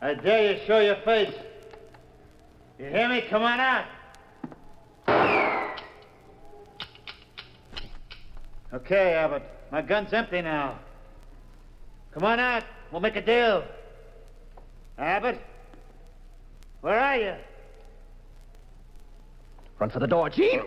I 0.03 0.15
dare 0.15 0.53
you 0.53 0.61
show 0.67 0.81
your 0.81 0.97
face. 1.05 1.35
You 2.79 2.87
hear 2.87 3.09
me? 3.09 3.23
Come 3.31 3.43
on 3.43 3.61
out. 3.61 3.87
Okay, 8.73 9.15
Abbott. 9.15 9.45
My 9.71 9.83
gun's 9.83 10.13
empty 10.13 10.43
now. 10.43 10.79
Come 12.13 12.25
on 12.25 12.41
out. 12.41 12.65
We'll 12.95 13.01
make 13.01 13.17
a 13.17 13.23
deal. 13.23 13.65
Abbott? 14.99 15.41
Where 16.81 16.97
are 16.97 17.17
you? 17.17 17.35
Run 19.81 19.91
for 19.91 19.99
the 19.99 20.07
door, 20.07 20.31
Jean. 20.31 20.61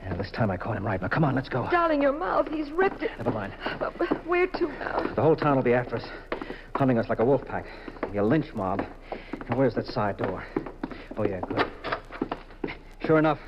Yeah, 0.00 0.14
this 0.16 0.30
time 0.30 0.52
I 0.52 0.56
caught 0.56 0.76
him 0.76 0.86
right. 0.86 1.02
Now, 1.02 1.08
come 1.08 1.24
on, 1.24 1.34
let's 1.34 1.48
go. 1.48 1.66
Darling, 1.72 2.00
your 2.02 2.12
mouth. 2.12 2.46
He's 2.48 2.70
ripped 2.70 3.02
it. 3.02 3.10
Never 3.18 3.32
mind. 3.32 3.52
But- 3.80 3.98
but 3.98 4.26
Where 4.28 4.46
to 4.46 4.68
now? 4.78 5.00
The 5.16 5.22
whole 5.22 5.34
town 5.34 5.56
will 5.56 5.64
be 5.64 5.74
after 5.74 5.96
us, 5.96 6.04
hunting 6.76 6.98
us 6.98 7.08
like 7.08 7.18
a 7.18 7.24
wolf 7.24 7.44
pack. 7.44 7.66
Be 8.12 8.18
a 8.18 8.24
lynch 8.24 8.54
mob. 8.54 8.86
And 9.48 9.58
where's 9.58 9.74
that 9.74 9.86
side 9.86 10.18
door? 10.18 10.44
Oh, 11.16 11.24
yeah, 11.24 11.40
good. 11.40 11.66
Sure 13.00 13.18
enough, 13.18 13.40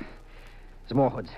there's 0.81 0.93
more 0.93 1.09
hoods 1.09 1.29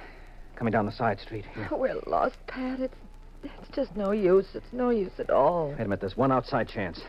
coming 0.57 0.71
down 0.71 0.85
the 0.85 0.91
side 0.91 1.19
street. 1.19 1.45
Here. 1.53 1.69
We're 1.71 1.99
lost, 2.07 2.35
Pat. 2.47 2.79
It's, 2.79 2.95
it's 3.43 3.75
just 3.75 3.95
no 3.95 4.11
use. 4.11 4.47
It's 4.55 4.73
no 4.73 4.89
use 4.89 5.11
at 5.19 5.29
all. 5.29 5.69
Wait 5.69 5.79
a 5.79 5.83
minute, 5.83 6.01
there's 6.01 6.17
one 6.17 6.31
outside 6.31 6.67
chance. 6.67 6.99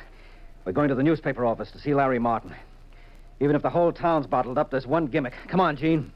We're 0.64 0.72
going 0.72 0.88
to 0.90 0.94
the 0.94 1.02
newspaper 1.02 1.46
office 1.46 1.70
to 1.72 1.78
see 1.78 1.94
Larry 1.94 2.18
Martin. 2.18 2.54
Even 3.40 3.56
if 3.56 3.62
the 3.62 3.70
whole 3.70 3.92
town's 3.92 4.26
bottled 4.26 4.58
up, 4.58 4.70
there's 4.70 4.86
one 4.86 5.06
gimmick. 5.06 5.32
Come 5.48 5.60
on, 5.60 5.76
Jean. 5.76 6.12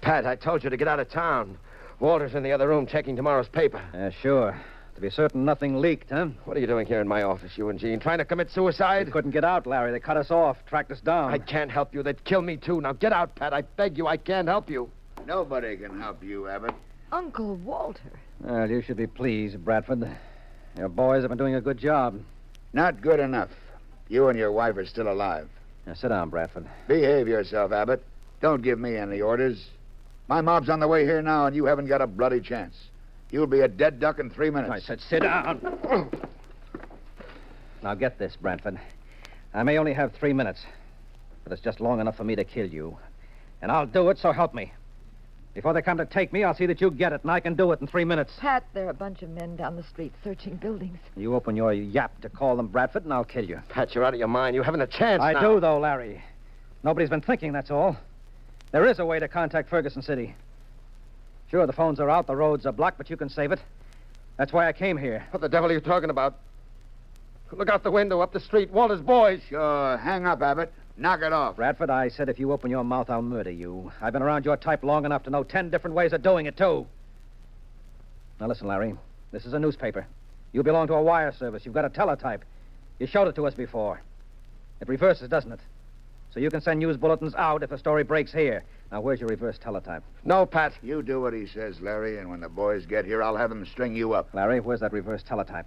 Pat, 0.00 0.26
I 0.26 0.36
told 0.36 0.62
you 0.62 0.70
to 0.70 0.76
get 0.76 0.86
out 0.88 1.00
of 1.00 1.10
town. 1.10 1.58
Walter's 1.98 2.34
in 2.34 2.42
the 2.42 2.52
other 2.52 2.68
room 2.68 2.86
checking 2.86 3.16
tomorrow's 3.16 3.48
paper. 3.48 3.82
Uh, 3.92 4.10
sure. 4.22 4.58
To 5.00 5.06
be 5.06 5.10
certain 5.10 5.46
nothing 5.46 5.80
leaked, 5.80 6.10
huh? 6.10 6.26
What 6.44 6.58
are 6.58 6.60
you 6.60 6.66
doing 6.66 6.86
here 6.86 7.00
in 7.00 7.08
my 7.08 7.22
office, 7.22 7.52
you 7.56 7.70
and 7.70 7.78
Jean? 7.78 8.00
Trying 8.00 8.18
to 8.18 8.24
commit 8.26 8.50
suicide? 8.50 9.06
We 9.06 9.12
couldn't 9.12 9.30
get 9.30 9.44
out, 9.44 9.66
Larry. 9.66 9.92
They 9.92 9.98
cut 9.98 10.18
us 10.18 10.30
off, 10.30 10.58
tracked 10.66 10.90
us 10.90 11.00
down. 11.00 11.32
I 11.32 11.38
can't 11.38 11.70
help 11.70 11.94
you. 11.94 12.02
They'd 12.02 12.22
kill 12.24 12.42
me, 12.42 12.58
too. 12.58 12.82
Now 12.82 12.92
get 12.92 13.10
out, 13.10 13.34
Pat. 13.34 13.54
I 13.54 13.62
beg 13.62 13.96
you. 13.96 14.06
I 14.06 14.18
can't 14.18 14.46
help 14.46 14.68
you. 14.68 14.90
Nobody 15.24 15.78
can 15.78 15.98
help 15.98 16.22
you, 16.22 16.48
Abbott. 16.48 16.74
Uncle 17.12 17.54
Walter. 17.56 18.12
Well, 18.40 18.68
you 18.68 18.82
should 18.82 18.98
be 18.98 19.06
pleased, 19.06 19.64
Bradford. 19.64 20.06
Your 20.76 20.90
boys 20.90 21.22
have 21.22 21.30
been 21.30 21.38
doing 21.38 21.54
a 21.54 21.62
good 21.62 21.78
job. 21.78 22.20
Not 22.74 23.00
good 23.00 23.20
enough. 23.20 23.48
You 24.10 24.28
and 24.28 24.38
your 24.38 24.52
wife 24.52 24.76
are 24.76 24.84
still 24.84 25.10
alive. 25.10 25.48
Now, 25.86 25.94
sit 25.94 26.08
down, 26.08 26.28
Bradford. 26.28 26.66
Behave 26.88 27.26
yourself, 27.26 27.72
Abbott. 27.72 28.04
Don't 28.42 28.60
give 28.60 28.78
me 28.78 28.96
any 28.96 29.22
orders. 29.22 29.66
My 30.28 30.42
mob's 30.42 30.68
on 30.68 30.78
the 30.78 30.88
way 30.88 31.06
here 31.06 31.22
now, 31.22 31.46
and 31.46 31.56
you 31.56 31.64
haven't 31.64 31.86
got 31.86 32.02
a 32.02 32.06
bloody 32.06 32.40
chance. 32.40 32.74
You'll 33.30 33.46
be 33.46 33.60
a 33.60 33.68
dead 33.68 34.00
duck 34.00 34.18
in 34.18 34.30
three 34.30 34.50
minutes. 34.50 34.72
I 34.72 34.80
said 34.80 35.00
sit 35.00 35.22
down. 35.22 35.60
now, 37.82 37.94
get 37.94 38.18
this, 38.18 38.36
Bradford. 38.36 38.78
I 39.54 39.62
may 39.62 39.78
only 39.78 39.92
have 39.92 40.12
three 40.14 40.32
minutes, 40.32 40.64
but 41.44 41.52
it's 41.52 41.62
just 41.62 41.80
long 41.80 42.00
enough 42.00 42.16
for 42.16 42.24
me 42.24 42.34
to 42.36 42.44
kill 42.44 42.66
you. 42.66 42.96
And 43.62 43.70
I'll 43.70 43.86
do 43.86 44.10
it, 44.10 44.18
so 44.18 44.32
help 44.32 44.54
me. 44.54 44.72
Before 45.54 45.72
they 45.72 45.82
come 45.82 45.98
to 45.98 46.06
take 46.06 46.32
me, 46.32 46.44
I'll 46.44 46.54
see 46.54 46.66
that 46.66 46.80
you 46.80 46.90
get 46.92 47.12
it, 47.12 47.22
and 47.22 47.30
I 47.30 47.40
can 47.40 47.54
do 47.54 47.72
it 47.72 47.80
in 47.80 47.86
three 47.88 48.04
minutes. 48.04 48.32
Pat, 48.38 48.64
there 48.72 48.86
are 48.86 48.90
a 48.90 48.94
bunch 48.94 49.22
of 49.22 49.30
men 49.30 49.56
down 49.56 49.74
the 49.74 49.82
street 49.82 50.12
searching 50.22 50.54
buildings. 50.56 50.98
You 51.16 51.34
open 51.34 51.56
your 51.56 51.72
yap 51.72 52.20
to 52.20 52.28
call 52.28 52.56
them 52.56 52.68
Bradford, 52.68 53.04
and 53.04 53.12
I'll 53.12 53.24
kill 53.24 53.44
you. 53.44 53.60
Pat, 53.68 53.94
you're 53.94 54.04
out 54.04 54.14
of 54.14 54.20
your 54.20 54.28
mind. 54.28 54.54
You 54.54 54.62
haven't 54.62 54.80
a 54.80 54.86
chance 54.86 55.20
I 55.20 55.32
now. 55.32 55.40
do, 55.40 55.60
though, 55.60 55.80
Larry. 55.80 56.22
Nobody's 56.84 57.10
been 57.10 57.20
thinking, 57.20 57.52
that's 57.52 57.70
all. 57.70 57.96
There 58.70 58.86
is 58.86 59.00
a 59.00 59.04
way 59.04 59.18
to 59.18 59.26
contact 59.26 59.68
Ferguson 59.68 60.02
City. 60.02 60.36
Sure, 61.50 61.66
the 61.66 61.72
phones 61.72 61.98
are 61.98 62.08
out, 62.08 62.26
the 62.26 62.36
roads 62.36 62.64
are 62.64 62.72
blocked, 62.72 62.96
but 62.96 63.10
you 63.10 63.16
can 63.16 63.28
save 63.28 63.50
it. 63.50 63.58
That's 64.36 64.52
why 64.52 64.68
I 64.68 64.72
came 64.72 64.96
here. 64.96 65.26
What 65.32 65.40
the 65.40 65.48
devil 65.48 65.68
are 65.68 65.72
you 65.72 65.80
talking 65.80 66.10
about? 66.10 66.38
Look 67.52 67.68
out 67.68 67.82
the 67.82 67.90
window, 67.90 68.20
up 68.20 68.32
the 68.32 68.38
street. 68.38 68.70
Walter's 68.70 69.00
boys. 69.00 69.40
Sure, 69.48 69.96
hang 69.96 70.24
up, 70.26 70.40
Abbott. 70.40 70.72
Knock 70.96 71.22
it 71.22 71.32
off. 71.32 71.56
Bradford, 71.56 71.90
I 71.90 72.08
said 72.08 72.28
if 72.28 72.38
you 72.38 72.52
open 72.52 72.70
your 72.70 72.84
mouth, 72.84 73.10
I'll 73.10 73.22
murder 73.22 73.50
you. 73.50 73.90
I've 74.00 74.12
been 74.12 74.22
around 74.22 74.44
your 74.44 74.56
type 74.56 74.84
long 74.84 75.04
enough 75.04 75.24
to 75.24 75.30
know 75.30 75.42
ten 75.42 75.70
different 75.70 75.96
ways 75.96 76.12
of 76.12 76.22
doing 76.22 76.46
it, 76.46 76.56
too. 76.56 76.86
Now, 78.40 78.46
listen, 78.46 78.68
Larry. 78.68 78.94
This 79.32 79.44
is 79.44 79.52
a 79.52 79.58
newspaper. 79.58 80.06
You 80.52 80.62
belong 80.62 80.86
to 80.88 80.94
a 80.94 81.02
wire 81.02 81.32
service. 81.32 81.64
You've 81.64 81.74
got 81.74 81.84
a 81.84 81.90
teletype. 81.90 82.44
You 83.00 83.06
showed 83.06 83.26
it 83.26 83.34
to 83.34 83.46
us 83.46 83.54
before. 83.54 84.00
It 84.80 84.88
reverses, 84.88 85.28
doesn't 85.28 85.52
it? 85.52 85.60
so 86.32 86.40
you 86.40 86.50
can 86.50 86.60
send 86.60 86.78
news 86.78 86.96
bulletins 86.96 87.34
out 87.34 87.62
if 87.62 87.72
a 87.72 87.78
story 87.78 88.04
breaks 88.04 88.32
here. 88.32 88.62
Now, 88.92 89.00
where's 89.00 89.20
your 89.20 89.28
reverse 89.28 89.56
teletype? 89.58 90.02
No, 90.24 90.44
Pat. 90.44 90.72
You 90.82 91.02
do 91.02 91.20
what 91.20 91.32
he 91.32 91.46
says, 91.46 91.80
Larry, 91.80 92.18
and 92.18 92.28
when 92.28 92.40
the 92.40 92.48
boys 92.48 92.86
get 92.86 93.04
here, 93.04 93.22
I'll 93.22 93.36
have 93.36 93.50
them 93.50 93.64
string 93.64 93.94
you 93.94 94.14
up. 94.14 94.28
Larry, 94.34 94.58
where's 94.58 94.80
that 94.80 94.92
reverse 94.92 95.22
teletype? 95.22 95.66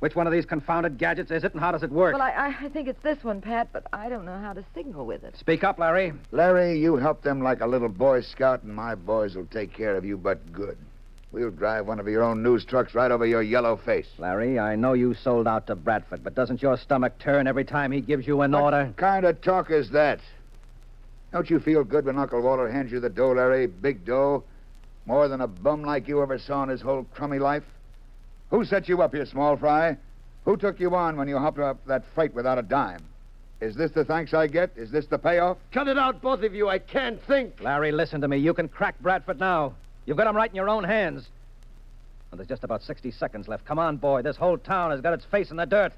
Which 0.00 0.14
one 0.14 0.26
of 0.26 0.32
these 0.32 0.46
confounded 0.46 0.96
gadgets 0.98 1.30
is 1.30 1.44
it, 1.44 1.52
and 1.52 1.60
how 1.60 1.72
does 1.72 1.82
it 1.82 1.90
work? 1.90 2.14
Well, 2.14 2.22
I, 2.22 2.56
I 2.62 2.68
think 2.68 2.88
it's 2.88 3.02
this 3.02 3.22
one, 3.22 3.40
Pat, 3.40 3.68
but 3.72 3.86
I 3.92 4.08
don't 4.08 4.24
know 4.24 4.38
how 4.38 4.52
to 4.52 4.64
signal 4.74 5.04
with 5.06 5.24
it. 5.24 5.36
Speak 5.36 5.62
up, 5.62 5.78
Larry. 5.78 6.12
Larry, 6.32 6.78
you 6.78 6.96
help 6.96 7.22
them 7.22 7.42
like 7.42 7.60
a 7.60 7.66
little 7.66 7.88
Boy 7.88 8.22
Scout, 8.22 8.62
and 8.62 8.74
my 8.74 8.94
boys 8.94 9.34
will 9.36 9.46
take 9.46 9.72
care 9.72 9.96
of 9.96 10.04
you 10.04 10.16
but 10.16 10.52
good. 10.52 10.78
We'll 11.32 11.50
drive 11.50 11.86
one 11.86 12.00
of 12.00 12.08
your 12.08 12.22
own 12.24 12.42
news 12.42 12.64
trucks 12.64 12.94
right 12.94 13.10
over 13.10 13.24
your 13.24 13.42
yellow 13.42 13.76
face. 13.76 14.08
Larry, 14.18 14.58
I 14.58 14.74
know 14.74 14.94
you 14.94 15.14
sold 15.14 15.46
out 15.46 15.66
to 15.68 15.76
Bradford, 15.76 16.24
but 16.24 16.34
doesn't 16.34 16.60
your 16.60 16.76
stomach 16.76 17.18
turn 17.18 17.46
every 17.46 17.64
time 17.64 17.92
he 17.92 18.00
gives 18.00 18.26
you 18.26 18.40
an 18.40 18.52
What 18.52 18.62
order? 18.62 18.86
What 18.86 18.96
kind 18.96 19.24
of 19.24 19.40
talk 19.40 19.70
is 19.70 19.90
that? 19.90 20.18
Don't 21.32 21.48
you 21.48 21.60
feel 21.60 21.84
good 21.84 22.06
when 22.06 22.18
Uncle 22.18 22.40
Walter 22.40 22.68
hands 22.68 22.90
you 22.90 23.00
the 23.00 23.08
dough, 23.08 23.32
Larry? 23.32 23.66
Big 23.66 24.04
dough? 24.04 24.42
More 25.06 25.28
than 25.28 25.40
a 25.40 25.46
bum 25.46 25.82
like 25.82 26.08
you 26.08 26.22
ever 26.22 26.38
saw 26.38 26.62
in 26.64 26.68
his 26.68 26.80
whole 26.80 27.04
crummy 27.14 27.38
life? 27.38 27.62
Who 28.50 28.64
set 28.64 28.88
you 28.88 29.00
up 29.02 29.14
here, 29.14 29.26
small 29.26 29.56
fry? 29.56 29.96
Who 30.44 30.56
took 30.56 30.80
you 30.80 30.94
on 30.94 31.16
when 31.16 31.28
you 31.28 31.38
hopped 31.38 31.58
up 31.58 31.84
that 31.86 32.04
freight 32.14 32.34
without 32.34 32.58
a 32.58 32.62
dime? 32.62 33.02
Is 33.60 33.76
this 33.76 33.92
the 33.92 34.04
thanks 34.04 34.34
I 34.34 34.46
get? 34.46 34.70
Is 34.74 34.90
this 34.90 35.06
the 35.06 35.18
payoff? 35.18 35.58
Cut 35.70 35.86
it 35.86 35.98
out, 35.98 36.20
both 36.20 36.42
of 36.42 36.54
you. 36.54 36.68
I 36.68 36.78
can't 36.78 37.22
think. 37.26 37.60
Larry, 37.60 37.92
listen 37.92 38.20
to 38.22 38.28
me. 38.28 38.38
You 38.38 38.54
can 38.54 38.68
crack 38.68 38.98
Bradford 39.00 39.38
now. 39.38 39.74
You've 40.06 40.16
got 40.16 40.26
him 40.26 40.36
right 40.36 40.50
in 40.50 40.56
your 40.56 40.70
own 40.70 40.82
hands. 40.82 41.28
And 42.30 42.38
there's 42.40 42.48
just 42.48 42.64
about 42.64 42.82
60 42.82 43.10
seconds 43.12 43.48
left. 43.48 43.66
Come 43.66 43.78
on, 43.78 43.98
boy. 43.98 44.22
This 44.22 44.36
whole 44.36 44.56
town 44.56 44.90
has 44.92 45.00
got 45.00 45.12
its 45.12 45.24
face 45.26 45.50
in 45.50 45.58
the 45.58 45.66
dirt. 45.66 45.92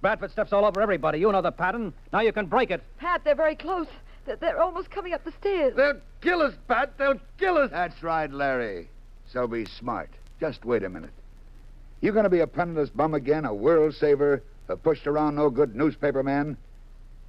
Bradford 0.00 0.30
steps 0.30 0.52
all 0.52 0.64
over 0.64 0.80
everybody. 0.80 1.18
You 1.18 1.30
know 1.32 1.42
the 1.42 1.52
pattern. 1.52 1.92
Now 2.12 2.20
you 2.20 2.32
can 2.32 2.46
break 2.46 2.70
it. 2.70 2.82
Pat, 2.98 3.22
they're 3.24 3.34
very 3.34 3.56
close. 3.56 3.88
They're, 4.26 4.36
they're 4.36 4.60
almost 4.60 4.90
coming 4.90 5.12
up 5.12 5.24
the 5.24 5.32
stairs. 5.32 5.74
They'll 5.76 6.00
kill 6.20 6.42
us, 6.42 6.54
Pat. 6.68 6.98
They'll 6.98 7.20
kill 7.38 7.56
us. 7.58 7.70
That's 7.70 8.02
right, 8.02 8.30
Larry. 8.30 8.88
So 9.32 9.46
be 9.46 9.64
smart. 9.64 10.10
Just 10.40 10.64
wait 10.64 10.82
a 10.82 10.88
minute. 10.88 11.10
You 12.00 12.12
gonna 12.12 12.28
be 12.28 12.40
a 12.40 12.46
penniless 12.46 12.90
bum 12.90 13.14
again, 13.14 13.44
a 13.44 13.54
world 13.54 13.94
saver, 13.94 14.42
a 14.68 14.76
pushed 14.76 15.06
around 15.06 15.36
no 15.36 15.48
good 15.48 15.74
newspaper 15.74 16.22
man? 16.22 16.56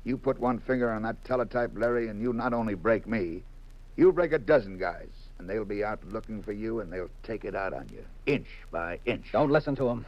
You 0.04 0.18
put 0.18 0.40
one 0.40 0.60
finger 0.60 0.92
on 0.92 1.04
that 1.04 1.24
teletype, 1.24 1.72
Larry, 1.76 2.10
and 2.10 2.22
you 2.22 2.34
not 2.34 2.54
only 2.54 2.76
break 2.76 3.08
me, 3.08 3.44
you'll 3.96 4.12
break 4.12 4.34
a 4.34 4.40
dozen 4.40 4.78
guys. 4.78 5.08
And 5.40 5.48
they'll 5.48 5.66
be 5.66 5.84
out 5.84 6.00
looking 6.12 6.42
for 6.42 6.52
you, 6.52 6.80
and 6.80 6.92
they'll 6.92 7.12
take 7.24 7.46
it 7.46 7.56
out 7.56 7.74
on 7.74 7.88
you, 7.94 8.04
inch 8.26 8.48
by 8.72 9.00
inch. 9.06 9.26
Don't 9.32 9.52
listen 9.52 9.76
to 9.76 9.88
him. 9.88 10.06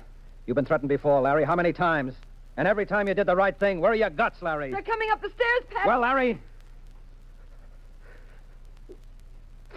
You've 0.47 0.55
been 0.55 0.65
threatened 0.65 0.89
before, 0.89 1.21
Larry. 1.21 1.43
How 1.43 1.55
many 1.55 1.71
times? 1.71 2.15
And 2.57 2.67
every 2.67 2.85
time 2.85 3.07
you 3.07 3.13
did 3.13 3.27
the 3.27 3.35
right 3.35 3.57
thing, 3.57 3.79
where 3.79 3.91
are 3.91 3.95
your 3.95 4.09
guts, 4.09 4.41
Larry? 4.41 4.71
They're 4.71 4.81
coming 4.81 5.11
up 5.11 5.21
the 5.21 5.29
stairs, 5.29 5.63
Pat. 5.69 5.85
Well, 5.85 5.99
Larry, 5.99 6.39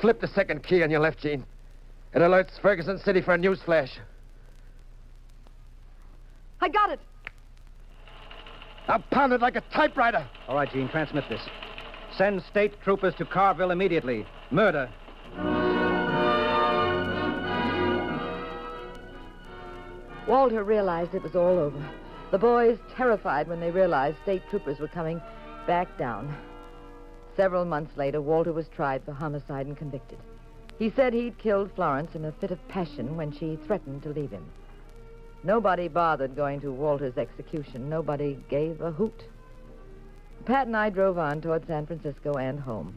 Flip 0.03 0.21
the 0.21 0.27
second 0.27 0.65
key 0.65 0.83
on 0.83 0.91
your 0.91 0.99
left, 0.99 1.21
Jean. 1.21 1.47
It 2.13 2.19
alerts 2.19 2.61
Ferguson 2.61 2.99
City 2.99 3.21
for 3.23 3.35
a 3.35 3.39
news 3.39 3.63
flash. 3.63 4.01
I 6.61 6.69
got 6.69 6.91
it. 6.91 6.99
Now 8.89 8.99
pound 9.13 9.33
it 9.33 9.41
like 9.41 9.55
a 9.55 9.63
typewriter. 9.73 10.27
All 10.49 10.57
right, 10.57 10.69
Jean, 10.73 10.89
transmit 10.89 11.23
this. 11.29 11.41
Send 12.19 12.43
state 12.51 12.75
troopers 12.83 13.15
to 13.15 13.25
Carville 13.25 13.71
immediately. 13.71 14.27
Murder. 14.51 14.91
Walter 20.27 20.65
realized 20.65 21.15
it 21.15 21.23
was 21.23 21.37
all 21.37 21.61
over. 21.61 21.91
The 22.33 22.39
boys, 22.39 22.77
terrified 22.97 23.47
when 23.47 23.61
they 23.61 23.71
realized 23.71 24.17
state 24.25 24.43
troopers 24.51 24.81
were 24.81 24.89
coming, 24.89 25.23
backed 25.69 25.97
down. 25.97 26.37
Several 27.37 27.65
months 27.65 27.97
later, 27.97 28.21
Walter 28.21 28.53
was 28.53 28.69
tried 28.69 29.03
for 29.05 29.13
homicide 29.13 29.67
and 29.67 29.77
convicted. 29.77 30.19
He 30.79 30.91
said 30.91 31.13
he'd 31.13 31.39
killed 31.39 31.71
Florence 31.73 32.15
in 32.15 32.25
a 32.25 32.33
fit 32.33 32.51
of 32.51 32.69
passion 32.69 33.17
when 33.17 33.33
she 33.33 33.59
threatened 33.67 34.03
to 34.03 34.11
leave 34.11 34.31
him. 34.31 34.45
Nobody 35.45 35.89
bothered 35.89 36.37
going 36.37 36.61
to 36.61 36.73
Walter's 36.73 37.19
execution. 37.19 37.89
Nobody 37.89 38.39
gave 38.49 38.81
a 38.81 38.93
hoot. 38.93 39.25
Pat 40.45 40.67
and 40.67 40.77
I 40.77 40.91
drove 40.91 41.19
on 41.19 41.41
toward 41.41 41.67
San 41.67 41.87
Francisco 41.87 42.35
and 42.35 42.61
home. 42.61 42.97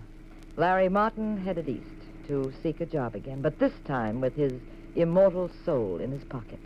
Larry 0.58 0.90
Martin 0.90 1.38
headed 1.38 1.70
east 1.70 1.84
to 2.28 2.52
seek 2.64 2.82
a 2.82 2.86
job 2.86 3.16
again, 3.16 3.42
but 3.42 3.60
this 3.60 3.74
time 3.86 4.22
with 4.22 4.36
his 4.36 4.54
immortal 4.96 5.50
soul 5.64 6.00
in 6.00 6.12
his 6.12 6.24
pocket. 6.24 6.60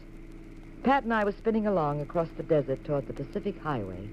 Pat 0.84 1.04
and 1.04 1.14
I 1.14 1.24
were 1.24 1.34
spinning 1.34 1.68
along 1.68 2.02
across 2.02 2.30
the 2.38 2.44
desert 2.44 2.84
toward 2.84 3.08
the 3.08 3.14
Pacific 3.14 3.60
Highway. 3.60 4.10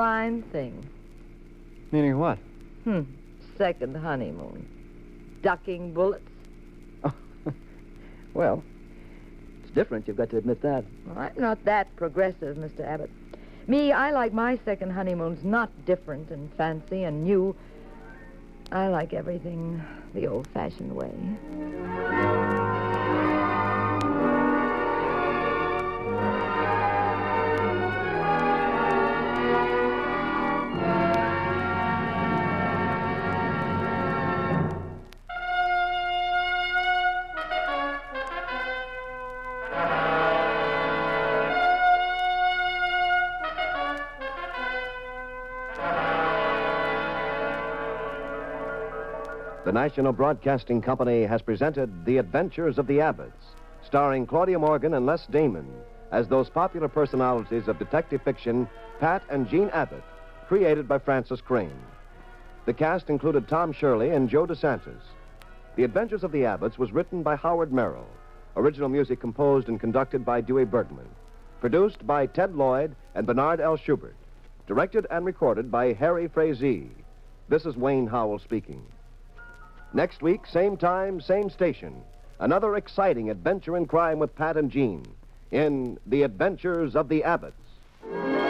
Fine 0.00 0.44
thing. 0.44 0.88
Meaning 1.92 2.18
what? 2.18 2.38
Hmm. 2.84 3.02
Second 3.58 3.94
honeymoon. 3.94 4.66
Ducking 5.42 5.92
bullets. 5.92 6.24
Oh. 7.04 7.12
Well, 8.32 8.62
it's 9.62 9.70
different. 9.72 10.08
You've 10.08 10.16
got 10.16 10.30
to 10.30 10.38
admit 10.38 10.62
that. 10.62 10.86
Well, 11.04 11.18
I'm 11.18 11.34
not 11.36 11.62
that 11.66 11.94
progressive, 11.96 12.56
Mr. 12.56 12.80
Abbott. 12.80 13.10
Me, 13.66 13.92
I 13.92 14.12
like 14.12 14.32
my 14.32 14.58
second 14.64 14.92
honeymoons 14.92 15.44
not 15.44 15.68
different 15.84 16.30
and 16.30 16.50
fancy 16.54 17.04
and 17.04 17.22
new. 17.22 17.54
I 18.72 18.88
like 18.88 19.12
everything 19.12 19.84
the 20.14 20.28
old 20.28 20.46
fashioned 20.54 20.96
way. 20.96 21.12
National 49.80 50.12
Broadcasting 50.12 50.82
Company 50.82 51.22
has 51.22 51.40
presented 51.40 52.04
The 52.04 52.18
Adventures 52.18 52.76
of 52.76 52.86
the 52.86 53.00
Abbotts, 53.00 53.54
starring 53.82 54.26
Claudia 54.26 54.58
Morgan 54.58 54.92
and 54.92 55.06
Les 55.06 55.24
Damon 55.28 55.66
as 56.12 56.28
those 56.28 56.50
popular 56.50 56.86
personalities 56.86 57.66
of 57.66 57.78
detective 57.78 58.20
fiction, 58.20 58.68
Pat 58.98 59.22
and 59.30 59.48
Jean 59.48 59.70
Abbott, 59.70 60.02
created 60.46 60.86
by 60.86 60.98
Frances 60.98 61.40
Crane. 61.40 61.80
The 62.66 62.74
cast 62.74 63.08
included 63.08 63.48
Tom 63.48 63.72
Shirley 63.72 64.10
and 64.10 64.28
Joe 64.28 64.46
DeSantis. 64.46 65.00
The 65.76 65.84
Adventures 65.84 66.24
of 66.24 66.32
the 66.32 66.44
Abbotts 66.44 66.76
was 66.76 66.92
written 66.92 67.22
by 67.22 67.36
Howard 67.36 67.72
Merrill. 67.72 68.10
Original 68.56 68.90
music 68.90 69.18
composed 69.18 69.70
and 69.70 69.80
conducted 69.80 70.26
by 70.26 70.42
Dewey 70.42 70.66
Bergman. 70.66 71.08
Produced 71.62 72.06
by 72.06 72.26
Ted 72.26 72.54
Lloyd 72.54 72.94
and 73.14 73.26
Bernard 73.26 73.62
L. 73.62 73.78
Schubert. 73.78 74.16
Directed 74.66 75.06
and 75.10 75.24
recorded 75.24 75.70
by 75.70 75.94
Harry 75.94 76.28
Frazee. 76.28 76.90
This 77.48 77.64
is 77.64 77.78
Wayne 77.78 78.08
Howell 78.08 78.40
speaking. 78.40 78.84
Next 79.92 80.22
week, 80.22 80.46
same 80.46 80.76
time, 80.76 81.20
same 81.20 81.50
station. 81.50 82.02
Another 82.38 82.76
exciting 82.76 83.28
adventure 83.28 83.76
in 83.76 83.86
crime 83.86 84.18
with 84.18 84.34
Pat 84.36 84.56
and 84.56 84.70
Jean 84.70 85.04
in 85.50 85.98
The 86.06 86.22
Adventures 86.22 86.94
of 86.94 87.08
the 87.08 87.22
Abbotts. 87.22 88.49